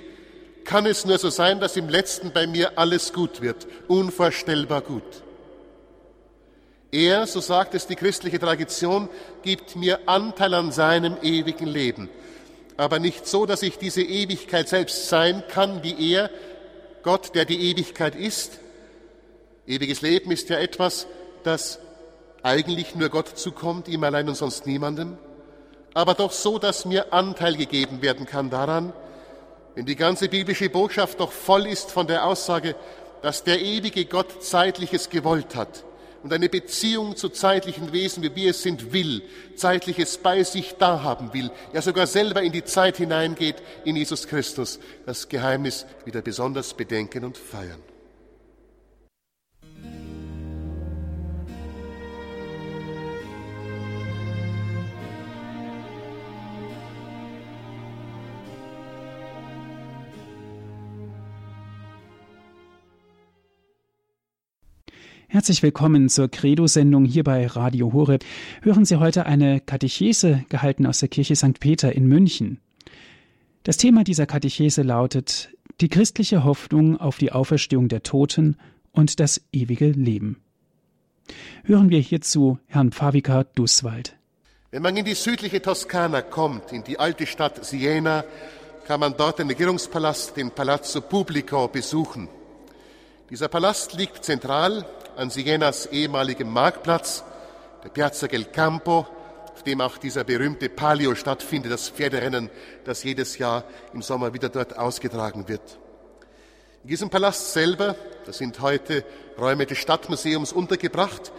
kann 0.63 0.86
es 0.86 1.06
nur 1.06 1.18
so 1.18 1.30
sein, 1.30 1.60
dass 1.60 1.77
im 1.77 1.89
letzten 1.89 2.32
bei 2.32 2.46
mir 2.46 2.77
alles 2.77 3.13
gut 3.13 3.42
wird, 3.42 3.68
unvorstellbar 3.88 4.82
gut. 4.82 5.24
Er, 6.92 7.25
so 7.25 7.39
sagt 7.39 7.74
es 7.74 7.88
die 7.88 7.96
christliche 7.96 8.39
Tradition, 8.39 9.10
gibt 9.44 9.75
mir 9.75 10.00
Anteil 10.08 10.54
an 10.54 10.72
seinem 10.72 11.18
ewigen 11.22 11.68
Leben, 11.68 12.10
aber 12.77 13.00
nicht 13.00 13.27
so, 13.27 13.46
dass 13.46 13.63
ich 13.63 13.77
diese 13.77 14.01
Ewigkeit 14.04 14.70
selbst 14.70 15.10
sein 15.10 15.44
kann 15.50 15.84
wie 15.84 16.13
er, 16.13 16.30
Gott, 17.01 17.34
der 17.36 17.46
die 17.46 17.72
Ewigkeit 17.72 18.16
ist. 18.16 18.60
Ewiges 19.68 20.02
Leben 20.02 20.32
ist 20.32 20.50
ja 20.50 20.58
etwas, 20.58 21.08
das 21.44 21.80
eigentlich 22.42 22.96
nur 22.96 23.10
Gott 23.10 23.38
zukommt, 23.38 23.90
ihm 23.90 24.04
allein 24.04 24.30
und 24.30 24.36
sonst 24.36 24.66
niemandem, 24.66 25.18
aber 25.94 26.14
doch 26.14 26.32
so, 26.32 26.58
dass 26.58 26.86
mir 26.86 27.12
Anteil 27.12 27.58
gegeben 27.58 28.02
werden 28.02 28.26
kann 28.26 28.50
daran, 28.50 28.94
wenn 29.76 29.86
die 29.86 29.96
ganze 29.96 30.30
biblische 30.30 30.70
Botschaft 30.70 31.20
doch 31.20 31.32
voll 31.32 31.68
ist 31.68 31.92
von 31.92 32.08
der 32.08 32.26
Aussage, 32.26 32.76
dass 33.22 33.44
der 33.44 33.62
ewige 33.62 34.06
Gott 34.06 34.42
Zeitliches 34.44 35.10
gewollt 35.10 35.56
hat 35.56 35.84
und 36.24 36.32
eine 36.32 36.50
Beziehung 36.50 37.16
zu 37.16 37.30
zeitlichen 37.30 37.92
Wesen, 37.92 38.24
wie 38.24 38.36
wir 38.36 38.52
es 38.52 38.64
sind, 38.64 38.94
will, 38.94 39.22
Zeitliches 39.56 40.18
bei 40.18 40.44
sich 40.44 40.76
da 40.78 41.04
haben 41.04 41.34
will, 41.34 41.52
ja 41.74 41.82
sogar 41.82 42.08
selber 42.08 42.42
in 42.42 42.54
die 42.54 42.64
Zeit 42.64 42.98
hineingeht 42.98 43.58
in 43.84 43.98
Jesus 43.98 44.28
Christus, 44.28 44.80
das 45.06 45.28
Geheimnis 45.28 45.86
wieder 46.06 46.22
besonders 46.22 46.74
bedenken 46.74 47.26
und 47.26 47.38
feiern. 47.38 47.82
Herzlich 65.30 65.62
willkommen 65.62 66.08
zur 66.08 66.32
Credo-Sendung 66.32 67.04
hier 67.04 67.26
bei 67.26 67.48
Radio 67.48 67.92
Horeb. 67.92 68.24
Hören 68.62 68.86
Sie 68.86 68.96
heute 68.96 69.26
eine 69.26 69.60
Katechese 69.60 70.46
gehalten 70.48 70.86
aus 70.86 71.00
der 71.00 71.10
Kirche 71.10 71.36
St. 71.36 71.60
Peter 71.60 71.92
in 71.92 72.08
München. 72.08 72.62
Das 73.64 73.76
Thema 73.76 74.06
dieser 74.06 74.26
Katechese 74.26 74.84
lautet 74.84 75.50
Die 75.82 75.90
christliche 75.90 76.46
Hoffnung 76.46 76.96
auf 76.96 77.18
die 77.18 77.34
Auferstehung 77.34 77.90
der 77.90 78.04
Toten 78.04 78.56
und 78.94 79.20
das 79.20 79.42
ewige 79.52 79.90
Leben. 79.90 80.42
Hören 81.66 81.90
wir 81.90 82.00
hierzu 82.00 82.58
Herrn 82.66 82.94
Favika 82.94 83.44
Duswald. 83.44 84.16
Wenn 84.72 84.82
man 84.82 84.96
in 84.96 85.04
die 85.04 85.14
südliche 85.14 85.62
Toskana 85.62 86.22
kommt, 86.22 86.72
in 86.72 86.86
die 86.86 87.00
alte 87.00 87.26
Stadt 87.26 87.66
Siena, 87.66 88.24
kann 88.88 89.02
man 89.02 89.14
dort 89.18 89.40
den 89.40 89.50
Regierungspalast, 89.50 90.38
den 90.38 90.52
Palazzo 90.52 91.02
Pubblico, 91.02 91.68
besuchen. 91.68 92.30
Dieser 93.30 93.50
Palast 93.50 93.94
liegt 93.94 94.24
zentral 94.24 94.86
an 95.18 95.32
Sienas 95.32 95.88
ehemaligem 95.88 96.50
Marktplatz, 96.50 97.24
der 97.84 97.90
Piazza 97.90 98.28
del 98.28 98.46
Campo, 98.46 99.08
auf 99.52 99.64
dem 99.64 99.82
auch 99.82 99.98
dieser 99.98 100.24
berühmte 100.24 100.70
Palio 100.70 101.16
stattfindet, 101.16 101.72
das 101.72 101.90
Pferderennen, 101.90 102.52
das 102.86 103.04
jedes 103.04 103.40
Jahr 103.40 103.64
im 103.94 104.04
Sommer 104.04 104.34
wieder 104.34 104.50
dort 104.50 104.78
ausgetragen 104.78 105.48
wird. 105.48 105.80
In 106.84 106.90
diesem 106.90 107.10
Palast 107.10 107.54
selber, 107.54 107.96
da 108.26 108.32
sind 108.32 108.62
heute 108.62 109.04
Räume 109.40 109.66
des 109.66 109.80
Stadtmuseums 109.80 110.54
untergebracht, 110.54 111.32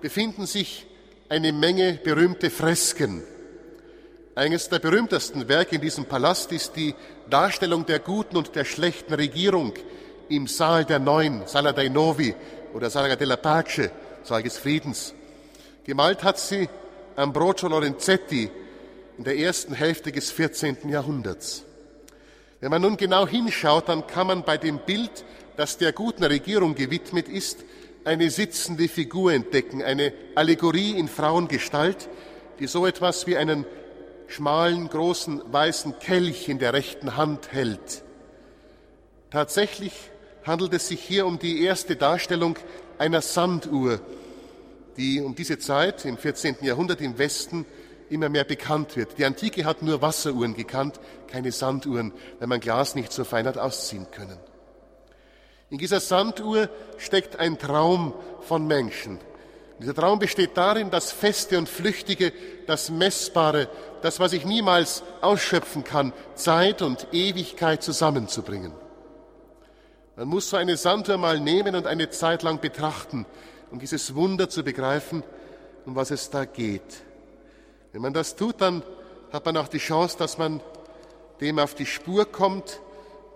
befinden 0.00 0.46
sich 0.46 0.86
eine 1.28 1.52
Menge 1.52 2.00
berühmte 2.02 2.48
Fresken. 2.48 3.22
Eines 4.34 4.70
der 4.70 4.78
berühmtesten 4.78 5.46
Werke 5.48 5.76
in 5.76 5.82
diesem 5.82 6.06
Palast 6.06 6.52
ist 6.52 6.76
die 6.76 6.94
Darstellung 7.28 7.84
der 7.84 7.98
guten 7.98 8.36
und 8.38 8.56
der 8.56 8.64
schlechten 8.64 9.12
Regierung 9.12 9.74
im 10.28 10.46
Saal 10.46 10.84
der 10.84 10.98
Neun, 10.98 11.42
Sala 11.46 11.72
dei 11.72 11.88
Novi, 11.88 12.34
oder 12.76 12.90
Saga 12.90 13.16
della 13.16 13.38
Pace, 13.38 13.90
Saal 14.22 14.42
des 14.42 14.58
Friedens. 14.58 15.14
Gemalt 15.84 16.22
hat 16.22 16.38
sie 16.38 16.68
Ambrogio 17.16 17.70
Lorenzetti 17.70 18.50
in 19.16 19.24
der 19.24 19.38
ersten 19.38 19.72
Hälfte 19.72 20.12
des 20.12 20.30
14. 20.30 20.90
Jahrhunderts. 20.90 21.64
Wenn 22.60 22.70
man 22.70 22.82
nun 22.82 22.98
genau 22.98 23.26
hinschaut, 23.26 23.88
dann 23.88 24.06
kann 24.06 24.26
man 24.26 24.42
bei 24.42 24.58
dem 24.58 24.80
Bild, 24.80 25.24
das 25.56 25.78
der 25.78 25.94
guten 25.94 26.22
Regierung 26.22 26.74
gewidmet 26.74 27.30
ist, 27.30 27.64
eine 28.04 28.30
sitzende 28.30 28.88
Figur 28.88 29.32
entdecken, 29.32 29.82
eine 29.82 30.12
Allegorie 30.34 30.98
in 30.98 31.08
Frauengestalt, 31.08 32.10
die 32.58 32.66
so 32.66 32.84
etwas 32.84 33.26
wie 33.26 33.38
einen 33.38 33.64
schmalen, 34.26 34.90
großen, 34.90 35.40
weißen 35.50 35.98
Kelch 35.98 36.50
in 36.50 36.58
der 36.58 36.74
rechten 36.74 37.16
Hand 37.16 37.52
hält. 37.52 38.02
Tatsächlich 39.30 39.94
handelt 40.46 40.72
es 40.74 40.88
sich 40.88 41.00
hier 41.00 41.26
um 41.26 41.38
die 41.38 41.62
erste 41.62 41.96
Darstellung 41.96 42.56
einer 42.98 43.20
Sanduhr, 43.20 44.00
die 44.96 45.20
um 45.20 45.34
diese 45.34 45.58
Zeit 45.58 46.04
im 46.04 46.16
14. 46.16 46.58
Jahrhundert 46.62 47.00
im 47.00 47.18
Westen 47.18 47.66
immer 48.08 48.28
mehr 48.28 48.44
bekannt 48.44 48.96
wird. 48.96 49.18
Die 49.18 49.24
Antike 49.24 49.64
hat 49.64 49.82
nur 49.82 50.00
Wasseruhren 50.00 50.54
gekannt, 50.54 51.00
keine 51.28 51.50
Sanduhren, 51.50 52.12
weil 52.38 52.46
man 52.46 52.60
Glas 52.60 52.94
nicht 52.94 53.12
so 53.12 53.24
fein 53.24 53.46
hat 53.46 53.58
ausziehen 53.58 54.06
können. 54.10 54.38
In 55.68 55.78
dieser 55.78 55.98
Sanduhr 55.98 56.70
steckt 56.96 57.40
ein 57.40 57.58
Traum 57.58 58.14
von 58.42 58.66
Menschen. 58.68 59.18
Dieser 59.80 59.94
Traum 59.94 60.20
besteht 60.20 60.56
darin, 60.56 60.90
das 60.90 61.10
Feste 61.10 61.58
und 61.58 61.68
Flüchtige, 61.68 62.32
das 62.66 62.88
Messbare, 62.88 63.68
das, 64.00 64.20
was 64.20 64.32
ich 64.32 64.46
niemals 64.46 65.02
ausschöpfen 65.20 65.82
kann, 65.82 66.12
Zeit 66.34 66.80
und 66.80 67.08
Ewigkeit 67.12 67.82
zusammenzubringen. 67.82 68.72
Man 70.16 70.28
muss 70.28 70.48
so 70.48 70.56
eine 70.56 70.78
Sanduhr 70.78 71.18
mal 71.18 71.38
nehmen 71.40 71.74
und 71.74 71.86
eine 71.86 72.08
Zeit 72.08 72.42
lang 72.42 72.58
betrachten, 72.60 73.26
um 73.70 73.78
dieses 73.78 74.14
Wunder 74.14 74.48
zu 74.48 74.62
begreifen, 74.62 75.22
um 75.84 75.94
was 75.94 76.10
es 76.10 76.30
da 76.30 76.46
geht. 76.46 77.02
Wenn 77.92 78.00
man 78.00 78.14
das 78.14 78.34
tut, 78.34 78.62
dann 78.62 78.82
hat 79.30 79.44
man 79.44 79.58
auch 79.58 79.68
die 79.68 79.78
Chance, 79.78 80.16
dass 80.18 80.38
man 80.38 80.62
dem 81.42 81.58
auf 81.58 81.74
die 81.74 81.84
Spur 81.84 82.24
kommt, 82.24 82.80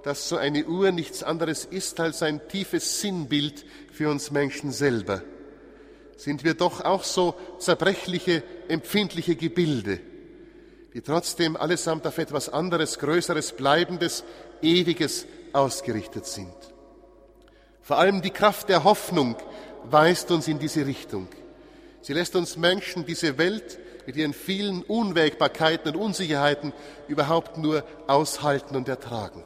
dass 0.04 0.30
so 0.30 0.38
eine 0.38 0.64
Uhr 0.64 0.90
nichts 0.90 1.22
anderes 1.22 1.66
ist 1.66 2.00
als 2.00 2.22
ein 2.22 2.48
tiefes 2.48 3.02
Sinnbild 3.02 3.66
für 3.92 4.08
uns 4.08 4.30
Menschen 4.30 4.72
selber. 4.72 5.22
Sind 6.16 6.44
wir 6.44 6.54
doch 6.54 6.80
auch 6.82 7.04
so 7.04 7.34
zerbrechliche, 7.58 8.42
empfindliche 8.68 9.36
Gebilde, 9.36 10.00
die 10.94 11.02
trotzdem 11.02 11.56
allesamt 11.56 12.06
auf 12.06 12.16
etwas 12.16 12.48
anderes, 12.48 12.98
Größeres, 12.98 13.52
Bleibendes, 13.52 14.24
Ewiges 14.62 15.26
ausgerichtet 15.52 16.24
sind. 16.24 16.69
Vor 17.82 17.98
allem 17.98 18.22
die 18.22 18.30
Kraft 18.30 18.68
der 18.68 18.84
Hoffnung 18.84 19.36
weist 19.84 20.30
uns 20.30 20.48
in 20.48 20.58
diese 20.58 20.86
Richtung. 20.86 21.28
Sie 22.02 22.12
lässt 22.12 22.36
uns 22.36 22.56
Menschen 22.56 23.04
diese 23.04 23.38
Welt 23.38 23.78
mit 24.06 24.16
ihren 24.16 24.32
vielen 24.32 24.82
Unwägbarkeiten 24.82 25.94
und 25.94 26.00
Unsicherheiten 26.00 26.72
überhaupt 27.08 27.58
nur 27.58 27.84
aushalten 28.06 28.76
und 28.76 28.88
ertragen. 28.88 29.44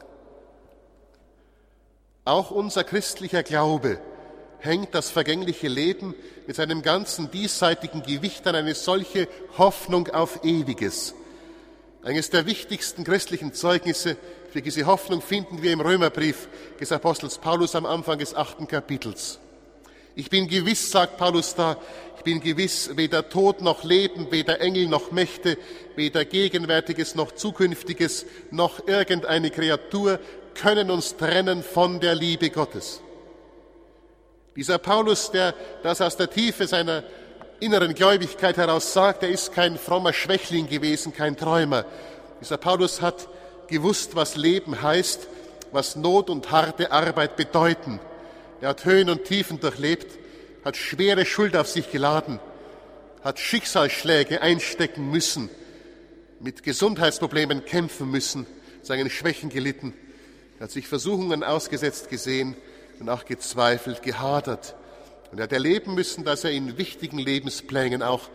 Auch 2.23 2.51
unser 2.51 2.83
christlicher 2.83 3.43
Glaube 3.43 3.99
hängt 4.59 4.95
das 4.95 5.11
vergängliche 5.11 5.67
Leben 5.67 6.15
mit 6.47 6.55
seinem 6.55 6.81
ganzen 6.81 7.29
diesseitigen 7.29 8.01
Gewicht 8.01 8.47
an 8.47 8.55
eine 8.55 8.73
solche 8.73 9.27
Hoffnung 9.57 10.09
auf 10.09 10.43
Ewiges. 10.43 11.13
Eines 12.03 12.29
der 12.29 12.45
wichtigsten 12.45 13.03
christlichen 13.03 13.53
Zeugnisse 13.53 14.17
für 14.55 14.61
diese 14.61 14.85
Hoffnung 14.85 15.21
finden 15.21 15.61
wir 15.61 15.73
im 15.73 15.81
Römerbrief 15.81 16.47
des 16.79 16.89
Apostels 16.93 17.39
Paulus 17.39 17.75
am 17.75 17.85
Anfang 17.85 18.19
des 18.19 18.33
achten 18.33 18.69
Kapitels. 18.69 19.37
Ich 20.15 20.29
bin 20.29 20.47
gewiss, 20.47 20.91
sagt 20.91 21.17
Paulus 21.17 21.55
da, 21.55 21.75
ich 22.15 22.23
bin 22.23 22.39
gewiss, 22.39 22.91
weder 22.95 23.27
Tod 23.27 23.59
noch 23.59 23.83
Leben, 23.83 24.31
weder 24.31 24.61
Engel 24.61 24.87
noch 24.87 25.11
Mächte, 25.11 25.57
weder 25.97 26.23
Gegenwärtiges 26.23 27.15
noch 27.15 27.33
Zukünftiges, 27.33 28.25
noch 28.49 28.87
irgendeine 28.87 29.51
Kreatur 29.51 30.21
können 30.53 30.89
uns 30.89 31.17
trennen 31.17 31.61
von 31.61 31.99
der 31.99 32.15
Liebe 32.15 32.49
Gottes. 32.49 33.01
Dieser 34.55 34.77
Paulus, 34.77 35.31
der 35.31 35.53
das 35.83 35.99
aus 35.99 36.15
der 36.15 36.29
Tiefe 36.29 36.65
seiner 36.65 37.03
inneren 37.59 37.93
Gläubigkeit 37.93 38.55
heraus 38.55 38.93
sagt, 38.93 39.23
er 39.23 39.29
ist 39.29 39.51
kein 39.51 39.77
frommer 39.77 40.13
Schwächling 40.13 40.69
gewesen, 40.69 41.13
kein 41.13 41.35
Träumer. 41.35 41.83
Dieser 42.39 42.55
Paulus 42.55 43.01
hat 43.01 43.27
gewusst, 43.67 44.15
was 44.15 44.35
Leben 44.35 44.81
heißt, 44.81 45.27
was 45.71 45.95
Not 45.95 46.29
und 46.29 46.51
harte 46.51 46.91
Arbeit 46.91 47.35
bedeuten. 47.35 47.99
Er 48.61 48.69
hat 48.69 48.85
Höhen 48.85 49.09
und 49.09 49.25
Tiefen 49.25 49.59
durchlebt, 49.59 50.17
hat 50.63 50.77
schwere 50.77 51.25
Schuld 51.25 51.55
auf 51.55 51.67
sich 51.67 51.91
geladen, 51.91 52.39
hat 53.23 53.39
Schicksalsschläge 53.39 54.41
einstecken 54.41 55.11
müssen, 55.11 55.49
mit 56.39 56.63
Gesundheitsproblemen 56.63 57.65
kämpfen 57.65 58.09
müssen, 58.09 58.45
seinen 58.81 59.09
Schwächen 59.09 59.49
gelitten, 59.49 59.93
er 60.57 60.65
hat 60.65 60.71
sich 60.71 60.87
Versuchungen 60.87 61.43
ausgesetzt 61.43 62.09
gesehen 62.09 62.55
und 62.99 63.09
auch 63.09 63.25
gezweifelt, 63.25 64.01
gehadert. 64.01 64.75
Und 65.31 65.39
er 65.39 65.43
hat 65.43 65.51
erleben 65.51 65.95
müssen, 65.95 66.23
dass 66.23 66.45
er 66.45 66.51
in 66.51 66.77
wichtigen 66.77 67.19
Lebensplänen 67.19 68.01
auch 68.01 68.29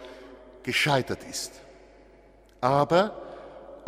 gescheitert 0.62 1.20
ist. 1.30 1.52
Aber 2.60 3.22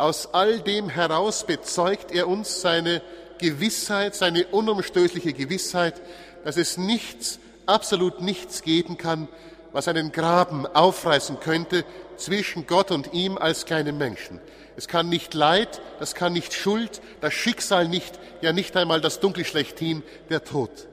aus 0.03 0.33
all 0.33 0.59
dem 0.59 0.89
heraus 0.89 1.45
bezeugt 1.45 2.11
er 2.11 2.27
uns 2.27 2.59
seine 2.59 3.01
Gewissheit, 3.37 4.15
seine 4.15 4.45
unumstößliche 4.47 5.31
Gewissheit, 5.31 6.01
dass 6.43 6.57
es 6.57 6.77
nichts, 6.77 7.39
absolut 7.65 8.19
nichts 8.19 8.63
geben 8.63 8.97
kann, 8.97 9.29
was 9.71 9.87
einen 9.87 10.11
Graben 10.11 10.67
aufreißen 10.67 11.39
könnte 11.39 11.85
zwischen 12.17 12.67
Gott 12.67 12.91
und 12.91 13.13
ihm 13.13 13.37
als 13.37 13.65
kleinem 13.65 13.97
Menschen. 13.97 14.41
Es 14.75 14.89
kann 14.89 15.07
nicht 15.07 15.33
Leid, 15.33 15.79
das 15.99 16.15
kann 16.15 16.33
nicht 16.33 16.53
Schuld, 16.53 17.01
das 17.21 17.33
Schicksal 17.33 17.87
nicht, 17.87 18.19
ja 18.41 18.51
nicht 18.51 18.75
einmal 18.75 18.99
das 18.99 19.21
Dunkel 19.21 19.45
schlechthin, 19.45 20.03
der 20.29 20.43
Tod. 20.43 20.89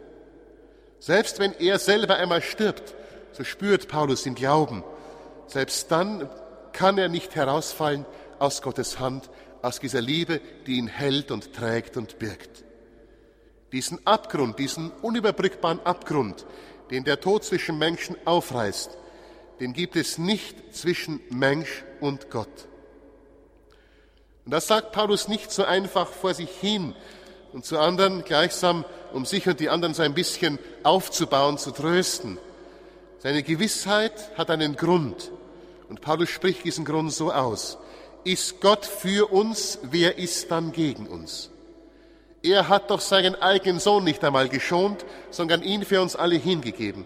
Selbst 1.00 1.40
wenn 1.40 1.52
er 1.58 1.80
selber 1.80 2.14
einmal 2.14 2.42
stirbt, 2.42 2.94
so 3.32 3.42
spürt 3.42 3.88
Paulus 3.88 4.22
den 4.22 4.36
Glauben. 4.36 4.84
Selbst 5.48 5.90
dann 5.90 6.28
kann 6.72 6.96
er 6.96 7.08
nicht 7.08 7.34
herausfallen 7.34 8.06
aus 8.40 8.62
Gottes 8.62 8.98
Hand, 8.98 9.30
aus 9.62 9.78
dieser 9.78 10.00
Liebe, 10.00 10.40
die 10.66 10.78
ihn 10.78 10.88
hält 10.88 11.30
und 11.30 11.52
trägt 11.52 11.96
und 11.96 12.18
birgt. 12.18 12.64
Diesen 13.72 14.04
Abgrund, 14.06 14.58
diesen 14.58 14.90
unüberbrückbaren 15.02 15.80
Abgrund, 15.84 16.46
den 16.90 17.04
der 17.04 17.20
Tod 17.20 17.44
zwischen 17.44 17.78
Menschen 17.78 18.16
aufreißt, 18.24 18.90
den 19.60 19.74
gibt 19.74 19.94
es 19.94 20.18
nicht 20.18 20.74
zwischen 20.74 21.20
Mensch 21.30 21.84
und 22.00 22.30
Gott. 22.30 22.66
Und 24.44 24.52
das 24.52 24.66
sagt 24.66 24.92
Paulus 24.92 25.28
nicht 25.28 25.52
so 25.52 25.64
einfach 25.64 26.08
vor 26.08 26.34
sich 26.34 26.50
hin 26.50 26.94
und 27.52 27.64
zu 27.64 27.78
anderen 27.78 28.24
gleichsam, 28.24 28.84
um 29.12 29.26
sich 29.26 29.46
und 29.46 29.60
die 29.60 29.68
anderen 29.68 29.94
so 29.94 30.02
ein 30.02 30.14
bisschen 30.14 30.58
aufzubauen, 30.82 31.58
zu 31.58 31.72
trösten. 31.72 32.38
Seine 33.18 33.42
Gewissheit 33.42 34.36
hat 34.38 34.50
einen 34.50 34.76
Grund. 34.76 35.30
Und 35.88 36.00
Paulus 36.00 36.30
spricht 36.30 36.64
diesen 36.64 36.84
Grund 36.84 37.12
so 37.12 37.32
aus. 37.32 37.76
Ist 38.24 38.60
Gott 38.60 38.84
für 38.84 39.32
uns, 39.32 39.78
wer 39.82 40.18
ist 40.18 40.50
dann 40.50 40.72
gegen 40.72 41.06
uns? 41.06 41.50
Er 42.42 42.68
hat 42.68 42.90
doch 42.90 43.00
seinen 43.00 43.34
eigenen 43.34 43.80
Sohn 43.80 44.04
nicht 44.04 44.24
einmal 44.24 44.48
geschont, 44.48 45.04
sondern 45.30 45.62
ihn 45.62 45.84
für 45.84 46.00
uns 46.00 46.16
alle 46.16 46.36
hingegeben. 46.36 47.04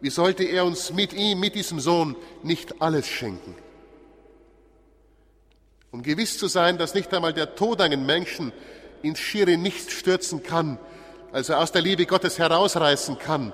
Wie 0.00 0.10
sollte 0.10 0.44
er 0.44 0.64
uns 0.64 0.92
mit 0.92 1.12
ihm, 1.12 1.40
mit 1.40 1.54
diesem 1.54 1.80
Sohn, 1.80 2.16
nicht 2.42 2.80
alles 2.80 3.06
schenken? 3.06 3.54
Um 5.90 6.02
gewiss 6.02 6.38
zu 6.38 6.46
sein, 6.46 6.78
dass 6.78 6.94
nicht 6.94 7.12
einmal 7.12 7.32
der 7.32 7.54
Tod 7.56 7.80
einen 7.80 8.06
Menschen 8.06 8.52
ins 9.02 9.18
schiere 9.18 9.56
Nichts 9.56 9.92
stürzen 9.92 10.42
kann, 10.42 10.78
also 11.32 11.54
aus 11.54 11.72
der 11.72 11.82
Liebe 11.82 12.06
Gottes 12.06 12.38
herausreißen 12.38 13.18
kann, 13.18 13.52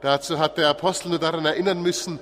dazu 0.00 0.38
hat 0.38 0.58
der 0.58 0.68
Apostel 0.68 1.10
nur 1.10 1.18
daran 1.18 1.44
erinnern 1.44 1.82
müssen, 1.82 2.18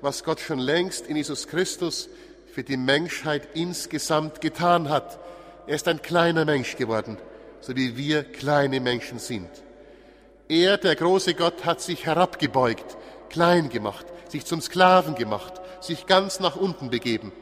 was 0.00 0.24
Gott 0.24 0.40
schon 0.40 0.58
längst 0.58 1.06
in 1.06 1.16
Jesus 1.16 1.46
Christus 1.48 2.08
für 2.52 2.62
die 2.62 2.76
Menschheit 2.76 3.48
insgesamt 3.54 4.42
getan 4.42 4.90
hat. 4.90 5.18
Er 5.66 5.74
ist 5.74 5.88
ein 5.88 6.02
kleiner 6.02 6.44
Mensch 6.44 6.76
geworden, 6.76 7.16
so 7.60 7.74
wie 7.76 7.96
wir 7.96 8.24
kleine 8.24 8.78
Menschen 8.78 9.18
sind. 9.18 9.48
Er, 10.50 10.76
der 10.76 10.94
große 10.94 11.32
Gott, 11.32 11.64
hat 11.64 11.80
sich 11.80 12.04
herabgebeugt, 12.04 12.98
klein 13.30 13.70
gemacht, 13.70 14.04
sich 14.28 14.44
zum 14.44 14.60
Sklaven 14.60 15.14
gemacht, 15.14 15.54
sich 15.80 16.04
ganz 16.06 16.40
nach 16.40 16.56
unten 16.56 16.90
begeben. 16.90 17.32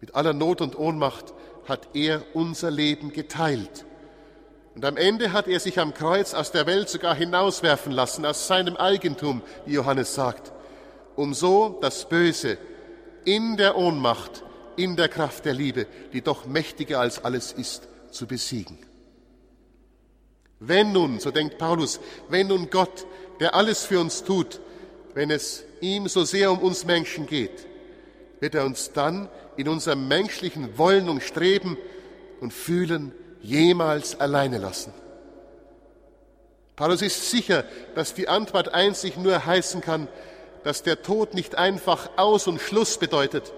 Mit 0.00 0.14
aller 0.14 0.32
Not 0.32 0.62
und 0.62 0.78
Ohnmacht 0.78 1.34
hat 1.68 1.88
er 1.92 2.22
unser 2.32 2.70
Leben 2.70 3.12
geteilt. 3.12 3.84
Und 4.74 4.84
am 4.86 4.96
Ende 4.96 5.34
hat 5.34 5.46
er 5.46 5.60
sich 5.60 5.78
am 5.78 5.92
Kreuz 5.92 6.32
aus 6.32 6.52
der 6.52 6.66
Welt 6.66 6.88
sogar 6.88 7.14
hinauswerfen 7.14 7.92
lassen, 7.92 8.24
aus 8.24 8.46
seinem 8.46 8.78
Eigentum, 8.78 9.42
wie 9.66 9.74
Johannes 9.74 10.14
sagt, 10.14 10.52
um 11.16 11.34
so 11.34 11.78
das 11.82 12.08
Böse 12.08 12.56
in 13.24 13.56
der 13.56 13.76
Ohnmacht, 13.76 14.42
in 14.76 14.96
der 14.96 15.08
Kraft 15.08 15.44
der 15.44 15.54
Liebe, 15.54 15.86
die 16.12 16.22
doch 16.22 16.46
mächtiger 16.46 17.00
als 17.00 17.24
alles 17.24 17.52
ist, 17.52 17.88
zu 18.10 18.26
besiegen. 18.26 18.78
Wenn 20.60 20.92
nun, 20.92 21.20
so 21.20 21.30
denkt 21.30 21.58
Paulus, 21.58 22.00
wenn 22.28 22.48
nun 22.48 22.70
Gott, 22.70 23.06
der 23.40 23.54
alles 23.54 23.84
für 23.84 24.00
uns 24.00 24.24
tut, 24.24 24.60
wenn 25.14 25.30
es 25.30 25.64
ihm 25.80 26.08
so 26.08 26.24
sehr 26.24 26.50
um 26.50 26.58
uns 26.60 26.84
Menschen 26.84 27.26
geht, 27.26 27.66
wird 28.40 28.54
er 28.54 28.64
uns 28.64 28.92
dann 28.92 29.28
in 29.56 29.68
unserem 29.68 30.08
menschlichen 30.08 30.76
Wollen 30.78 31.08
und 31.08 31.22
Streben 31.22 31.76
und 32.40 32.52
Fühlen 32.52 33.12
jemals 33.40 34.18
alleine 34.18 34.58
lassen. 34.58 34.92
Paulus 36.76 37.02
ist 37.02 37.30
sicher, 37.30 37.64
dass 37.94 38.14
die 38.14 38.28
Antwort 38.28 38.74
einzig 38.74 39.16
nur 39.16 39.46
heißen 39.46 39.80
kann, 39.80 40.08
dass 40.64 40.82
der 40.82 41.02
Tod 41.02 41.34
nicht 41.34 41.56
einfach 41.56 42.10
Aus 42.16 42.46
und 42.46 42.60
Schluss 42.60 42.98
bedeutet 42.98 43.52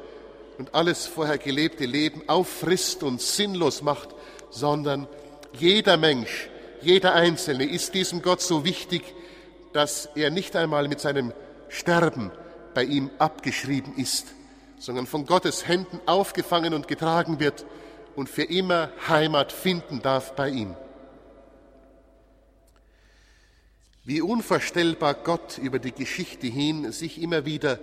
und 0.58 0.74
alles 0.74 1.06
vorher 1.06 1.38
gelebte 1.38 1.86
Leben 1.86 2.22
auffrisst 2.28 3.02
und 3.02 3.20
sinnlos 3.20 3.82
macht, 3.82 4.10
sondern 4.50 5.06
jeder 5.52 5.96
Mensch, 5.96 6.50
jeder 6.82 7.14
Einzelne 7.14 7.64
ist 7.64 7.94
diesem 7.94 8.22
Gott 8.22 8.40
so 8.40 8.64
wichtig, 8.64 9.02
dass 9.72 10.08
er 10.14 10.30
nicht 10.30 10.56
einmal 10.56 10.88
mit 10.88 11.00
seinem 11.00 11.32
Sterben 11.68 12.30
bei 12.74 12.84
ihm 12.84 13.10
abgeschrieben 13.18 13.94
ist, 13.96 14.26
sondern 14.78 15.06
von 15.06 15.26
Gottes 15.26 15.66
Händen 15.66 16.00
aufgefangen 16.06 16.74
und 16.74 16.88
getragen 16.88 17.40
wird 17.40 17.64
und 18.14 18.28
für 18.28 18.44
immer 18.44 18.90
Heimat 19.08 19.52
finden 19.52 20.02
darf 20.02 20.34
bei 20.34 20.48
ihm. 20.48 20.76
Wie 24.06 24.22
unvorstellbar 24.22 25.14
Gott 25.14 25.58
über 25.58 25.80
die 25.80 25.90
Geschichte 25.90 26.46
hin 26.46 26.92
sich 26.92 27.20
immer 27.20 27.44
wieder 27.44 27.80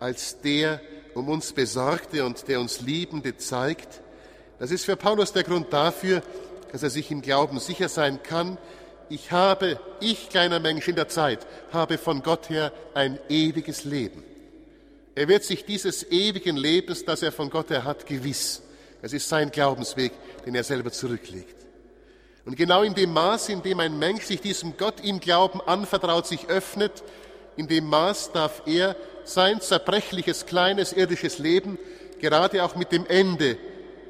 als 0.00 0.40
der 0.40 0.80
um 1.14 1.28
uns 1.28 1.52
Besorgte 1.52 2.24
und 2.24 2.48
der 2.48 2.58
uns 2.58 2.80
Liebende 2.80 3.36
zeigt, 3.36 4.00
das 4.58 4.72
ist 4.72 4.84
für 4.84 4.96
Paulus 4.96 5.32
der 5.32 5.44
Grund 5.44 5.72
dafür, 5.72 6.24
dass 6.72 6.82
er 6.82 6.90
sich 6.90 7.08
im 7.12 7.22
Glauben 7.22 7.60
sicher 7.60 7.88
sein 7.88 8.20
kann, 8.24 8.58
ich 9.08 9.30
habe, 9.30 9.78
ich 10.00 10.28
kleiner 10.28 10.58
Mensch 10.58 10.88
in 10.88 10.96
der 10.96 11.06
Zeit, 11.06 11.46
habe 11.72 11.98
von 11.98 12.24
Gott 12.24 12.50
her 12.50 12.72
ein 12.92 13.20
ewiges 13.28 13.84
Leben. 13.84 14.24
Er 15.14 15.28
wird 15.28 15.44
sich 15.44 15.64
dieses 15.64 16.02
ewigen 16.10 16.56
Lebens, 16.56 17.04
das 17.04 17.22
er 17.22 17.30
von 17.30 17.48
Gott 17.48 17.70
her 17.70 17.84
hat, 17.84 18.06
gewiss. 18.06 18.60
Es 19.02 19.12
ist 19.12 19.28
sein 19.28 19.52
Glaubensweg, 19.52 20.10
den 20.44 20.56
er 20.56 20.64
selber 20.64 20.90
zurücklegt. 20.90 21.63
Und 22.44 22.56
genau 22.56 22.82
in 22.82 22.94
dem 22.94 23.12
Maß, 23.12 23.48
in 23.48 23.62
dem 23.62 23.80
ein 23.80 23.98
Mensch 23.98 24.24
sich 24.24 24.40
diesem 24.40 24.76
Gott 24.76 25.00
im 25.02 25.20
Glauben 25.20 25.60
anvertraut, 25.62 26.26
sich 26.26 26.48
öffnet, 26.48 27.02
in 27.56 27.68
dem 27.68 27.86
Maß 27.86 28.32
darf 28.32 28.62
er 28.66 28.96
sein 29.24 29.60
zerbrechliches, 29.60 30.44
kleines 30.44 30.92
irdisches 30.92 31.38
Leben 31.38 31.78
gerade 32.20 32.64
auch 32.64 32.74
mit 32.74 32.92
dem 32.92 33.06
Ende, 33.06 33.58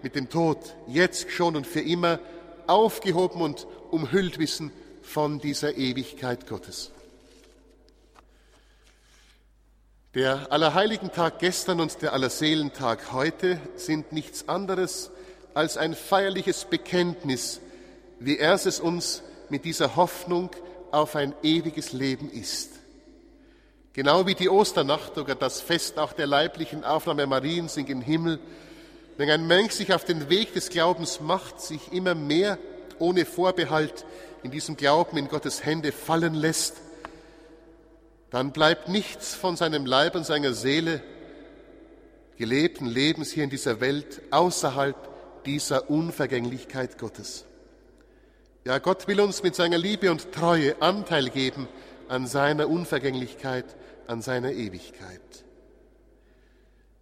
mit 0.03 0.15
dem 0.15 0.29
Tod, 0.29 0.59
jetzt 0.87 1.31
schon 1.31 1.57
und 1.57 1.67
für 1.67 1.81
immer 1.81 2.19
aufgehoben 2.67 3.41
und 3.41 3.67
umhüllt 3.91 4.39
wissen 4.39 4.73
von 5.03 5.39
dieser 5.39 5.77
Ewigkeit 5.77 6.47
Gottes. 6.47 6.91
Der 10.15 10.53
Allerheiligentag 10.53 11.41
gestern 11.41 11.81
und 11.81 12.01
der 12.01 12.13
Allerseelentag 12.13 13.13
heute 13.13 13.61
sind 13.77 14.13
nichts 14.13 14.49
anderes 14.49 15.11
als 15.55 15.77
ein 15.77 15.95
feierliches 15.95 16.65
Bekenntnis 16.67 17.61
wie 18.25 18.39
er 18.39 18.55
es 18.55 18.81
uns 18.81 19.23
mit 19.51 19.65
dieser 19.65 19.97
Hoffnung 19.97 20.51
auf 20.91 21.17
ein 21.17 21.35
ewiges 21.43 21.93
Leben 21.93 22.31
ist. 22.31 22.71
Genau 23.93 24.27
wie 24.27 24.35
die 24.35 24.49
Osternacht 24.49 25.19
oder 25.19 25.35
das 25.35 25.61
Fest 25.61 25.99
auch 25.99 26.13
der 26.13 26.27
leiblichen 26.27 26.85
Aufnahme 26.85 27.27
Mariens 27.27 27.77
in 27.77 27.87
den 27.87 28.01
Himmel, 28.01 28.41
wenn 29.17 29.31
ein 29.31 29.47
Mensch 29.47 29.75
sich 29.75 29.93
auf 29.93 30.05
den 30.05 30.29
Weg 30.29 30.55
des 30.55 30.71
Glaubens 30.71 31.21
macht, 31.21 31.61
sich 31.61 31.93
immer 31.93 32.15
mehr 32.15 32.59
ohne 32.99 33.25
Vorbehalt 33.25 34.05
in 34.43 34.51
diesem 34.51 34.77
Glauben 34.77 35.17
in 35.17 35.29
Gottes 35.29 35.65
Hände 35.65 35.93
fallen 35.93 36.35
lässt, 36.35 36.77
dann 38.31 38.51
bleibt 38.51 38.89
nichts 38.89 39.35
von 39.35 39.57
seinem 39.57 39.87
Leib 39.87 40.17
und 40.17 40.27
seiner 40.27 40.55
Seele 40.55 41.01
gelebten 42.37 42.87
Lebens 42.87 43.31
hier 43.31 43.45
in 43.45 43.51
dieser 43.51 43.81
Welt 43.81 44.23
außerhalb 44.33 44.97
dieser 45.45 45.89
Unvergänglichkeit 45.89 46.99
Gottes. 46.99 47.45
Ja, 48.67 48.79
Gott 48.79 49.07
will 49.09 49.21
uns 49.21 49.43
mit 49.43 49.55
seiner 49.55 49.77
Liebe 49.77 50.11
und 50.11 50.33
Treue 50.33 50.81
Anteil 50.81 51.29
geben 51.29 51.69
an 52.09 52.27
seiner 52.27 52.71
Unvergänglichkeit, 52.71 53.67
an 54.07 54.23
seiner 54.23 54.53
Ewigkeit. 54.53 55.21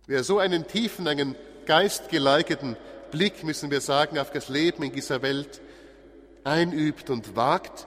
Wer 0.09 0.25
so 0.25 0.41
einen 0.41 0.67
tiefen, 0.67 1.07
einen 1.07 1.37
geistgeleiteten 1.67 2.77
Blick, 3.13 3.45
müssen 3.45 3.71
wir 3.71 3.81
sagen, 3.81 4.19
auf 4.19 4.33
das 4.33 4.49
Leben 4.49 4.83
in 4.83 4.91
dieser 4.91 5.23
Welt 5.23 5.61
einübt 6.43 7.11
und 7.11 7.37
wagt, 7.37 7.87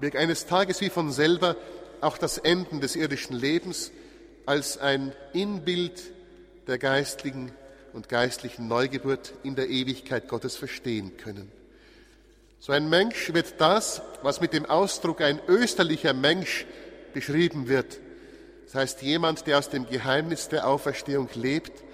wird 0.00 0.16
eines 0.16 0.44
Tages 0.44 0.82
wie 0.82 0.90
von 0.90 1.10
selber 1.10 1.56
auch 2.02 2.18
das 2.18 2.36
Enden 2.36 2.82
des 2.82 2.94
irdischen 2.94 3.36
Lebens 3.36 3.90
als 4.44 4.76
ein 4.76 5.14
Inbild 5.32 6.02
der 6.66 6.76
geistlichen 6.76 7.52
und 7.94 8.10
geistlichen 8.10 8.68
Neugeburt 8.68 9.32
in 9.42 9.54
der 9.54 9.70
Ewigkeit 9.70 10.28
Gottes 10.28 10.56
verstehen 10.56 11.16
können. 11.16 11.63
So 12.66 12.72
ein 12.72 12.88
Mensch 12.88 13.34
wird 13.34 13.60
das, 13.60 14.00
was 14.22 14.40
mit 14.40 14.54
dem 14.54 14.64
Ausdruck 14.64 15.20
ein 15.20 15.38
österlicher 15.48 16.14
Mensch 16.14 16.64
beschrieben 17.12 17.68
wird. 17.68 18.00
Das 18.64 18.74
heißt, 18.74 19.02
jemand, 19.02 19.46
der 19.46 19.58
aus 19.58 19.68
dem 19.68 19.86
Geheimnis 19.86 20.48
der 20.48 20.66
Auferstehung 20.66 21.28
lebt, 21.34 21.84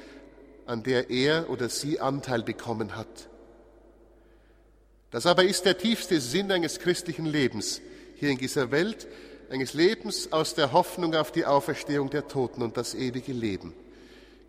an 0.66 0.84
der 0.84 1.10
er 1.10 1.50
oder 1.50 1.68
sie 1.68 1.98
Anteil 1.98 2.44
bekommen 2.44 2.94
hat. 2.94 3.08
Das 5.10 5.26
aber 5.26 5.42
ist 5.42 5.64
der 5.64 5.76
tiefste 5.76 6.20
Sinn 6.20 6.52
eines 6.52 6.78
christlichen 6.78 7.26
Lebens 7.26 7.80
hier 8.14 8.30
in 8.30 8.38
dieser 8.38 8.70
Welt, 8.70 9.08
eines 9.50 9.74
Lebens 9.74 10.32
aus 10.32 10.54
der 10.54 10.70
Hoffnung 10.72 11.16
auf 11.16 11.32
die 11.32 11.46
Auferstehung 11.46 12.10
der 12.10 12.28
Toten 12.28 12.62
und 12.62 12.76
das 12.76 12.94
ewige 12.94 13.32
Leben. 13.32 13.74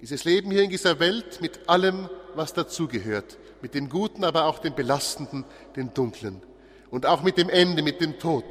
Dieses 0.02 0.24
Leben 0.24 0.52
hier 0.52 0.62
in 0.62 0.70
dieser 0.70 1.00
Welt 1.00 1.42
mit 1.42 1.68
allem, 1.68 2.12
was 2.36 2.54
dazugehört, 2.54 3.40
mit 3.62 3.74
dem 3.74 3.90
Guten, 3.90 4.24
aber 4.24 4.46
auch 4.46 4.60
dem 4.60 4.76
Belastenden, 4.76 5.46
dem 5.76 5.94
Dunklen 5.94 6.42
und 6.90 7.06
auch 7.06 7.24
mit 7.24 7.38
dem 7.38 7.50
Ende, 7.50 7.82
mit 7.82 8.02
dem 8.02 8.20
Tod. 8.20 8.44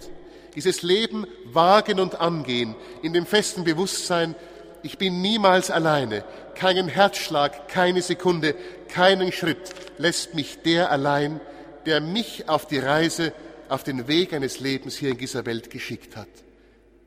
Dieses 0.55 0.83
Leben 0.83 1.27
wagen 1.45 2.01
und 2.01 2.21
angehen 2.21 2.75
in 3.03 3.13
dem 3.13 3.27
festen 3.27 3.65
Bewusstsein, 3.65 4.35
ich 4.83 4.99
bin 4.99 5.21
niemals 5.21 5.71
alleine, 5.71 6.25
keinen 6.55 6.89
Herzschlag, 6.89 7.69
keine 7.69 8.03
Sekunde, 8.03 8.55
keinen 8.89 9.31
Schritt 9.31 9.75
lässt 9.99 10.35
mich 10.35 10.63
der 10.63 10.91
allein, 10.91 11.41
der 11.87 12.01
mich 12.01 12.49
auf 12.49 12.67
die 12.67 12.79
Reise, 12.79 13.33
auf 13.69 13.85
den 13.85 14.09
Weg 14.09 14.33
eines 14.33 14.59
Lebens 14.59 14.97
hier 14.97 15.11
in 15.11 15.19
dieser 15.19 15.47
Welt 15.47 15.71
geschickt 15.71 16.17
hat. 16.17 16.29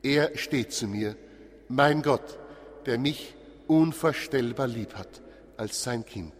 Er 0.02 0.36
steht 0.36 0.72
zu 0.72 0.86
mir, 0.86 1.16
mein 1.68 2.02
Gott, 2.02 2.38
der 2.86 2.98
mich 2.98 3.34
unvorstellbar 3.66 4.68
lieb 4.68 4.94
hat 4.94 5.20
als 5.56 5.82
sein 5.82 6.04
Kind. 6.06 6.32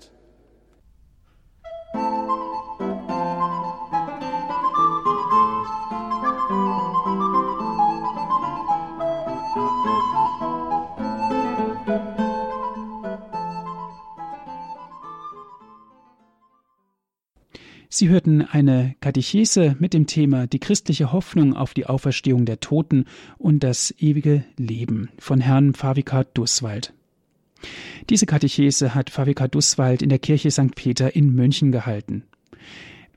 Sie 17.96 18.08
hörten 18.08 18.42
eine 18.42 18.96
Katechese 18.98 19.76
mit 19.78 19.94
dem 19.94 20.08
Thema 20.08 20.48
Die 20.48 20.58
christliche 20.58 21.12
Hoffnung 21.12 21.54
auf 21.54 21.74
die 21.74 21.86
Auferstehung 21.86 22.44
der 22.44 22.58
Toten 22.58 23.04
und 23.38 23.62
das 23.62 23.94
ewige 24.00 24.42
Leben 24.56 25.10
von 25.16 25.38
Herrn 25.38 25.74
Favika 25.74 26.24
Dusswald. 26.24 26.92
Diese 28.10 28.26
Katechese 28.26 28.96
hat 28.96 29.10
Favika 29.10 29.46
Dusswald 29.46 30.02
in 30.02 30.08
der 30.08 30.18
Kirche 30.18 30.50
St. 30.50 30.74
Peter 30.74 31.14
in 31.14 31.36
München 31.36 31.70
gehalten. 31.70 32.24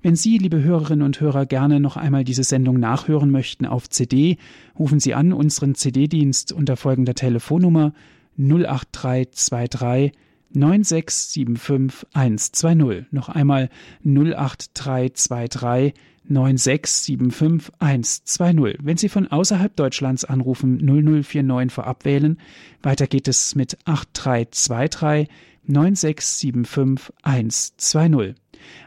Wenn 0.03 0.15
Sie, 0.15 0.37
liebe 0.37 0.61
Hörerinnen 0.61 1.03
und 1.03 1.19
Hörer, 1.21 1.47
gerne 1.47 1.79
noch 1.79 1.97
einmal 1.97 2.23
diese 2.23 2.43
Sendung 2.43 2.79
nachhören 2.79 3.31
möchten 3.31 3.65
auf 3.65 3.89
CD, 3.89 4.37
rufen 4.77 4.99
Sie 4.99 5.15
an 5.15 5.33
unseren 5.33 5.73
CD-Dienst 5.73 6.51
unter 6.51 6.77
folgender 6.77 7.15
Telefonnummer 7.15 7.93
08323 8.37 10.11
9675120. 10.55 13.05
Noch 13.11 13.29
einmal 13.29 13.69
08323 14.03 15.93
9675120. 16.29 18.77
Wenn 18.81 18.97
Sie 18.97 19.07
von 19.09 19.27
außerhalb 19.27 19.75
Deutschlands 19.75 20.25
anrufen, 20.25 20.77
0049 20.77 21.71
vorab 21.71 22.05
wählen. 22.05 22.39
Weiter 22.81 23.05
geht 23.07 23.27
es 23.27 23.53
mit 23.55 23.77
8323 23.85 25.27
9675120. 25.67 28.35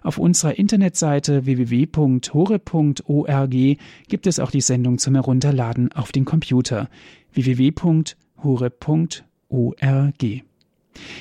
Auf 0.02 0.18
unserer 0.18 0.58
Internetseite 0.58 1.46
www.hore.org 1.46 3.54
gibt 4.08 4.26
es 4.26 4.40
auch 4.40 4.50
die 4.50 4.60
Sendung 4.60 4.98
zum 4.98 5.14
Herunterladen 5.14 5.90
auf 5.92 6.12
den 6.12 6.26
Computer 6.26 6.90
www.hore.org. 7.32 8.14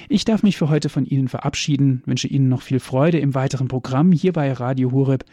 Ich 0.09 0.25
darf 0.25 0.43
mich 0.43 0.57
für 0.57 0.69
heute 0.69 0.89
von 0.89 1.05
Ihnen 1.05 1.27
verabschieden, 1.27 2.03
wünsche 2.05 2.27
Ihnen 2.27 2.49
noch 2.49 2.61
viel 2.61 2.79
Freude 2.79 3.19
im 3.19 3.35
weiteren 3.35 3.67
Programm 3.67 4.11
hier 4.11 4.33
bei 4.33 4.51
Radio 4.51 4.91
Hureb. 4.91 5.23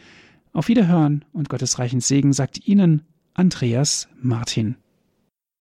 Auf 0.52 0.68
Wiederhören 0.68 1.24
und 1.32 1.48
Gottes 1.48 1.78
reichen 1.78 2.00
Segen 2.00 2.32
sagt 2.32 2.66
Ihnen 2.66 3.02
Andreas 3.34 4.08
Martin. 4.20 4.76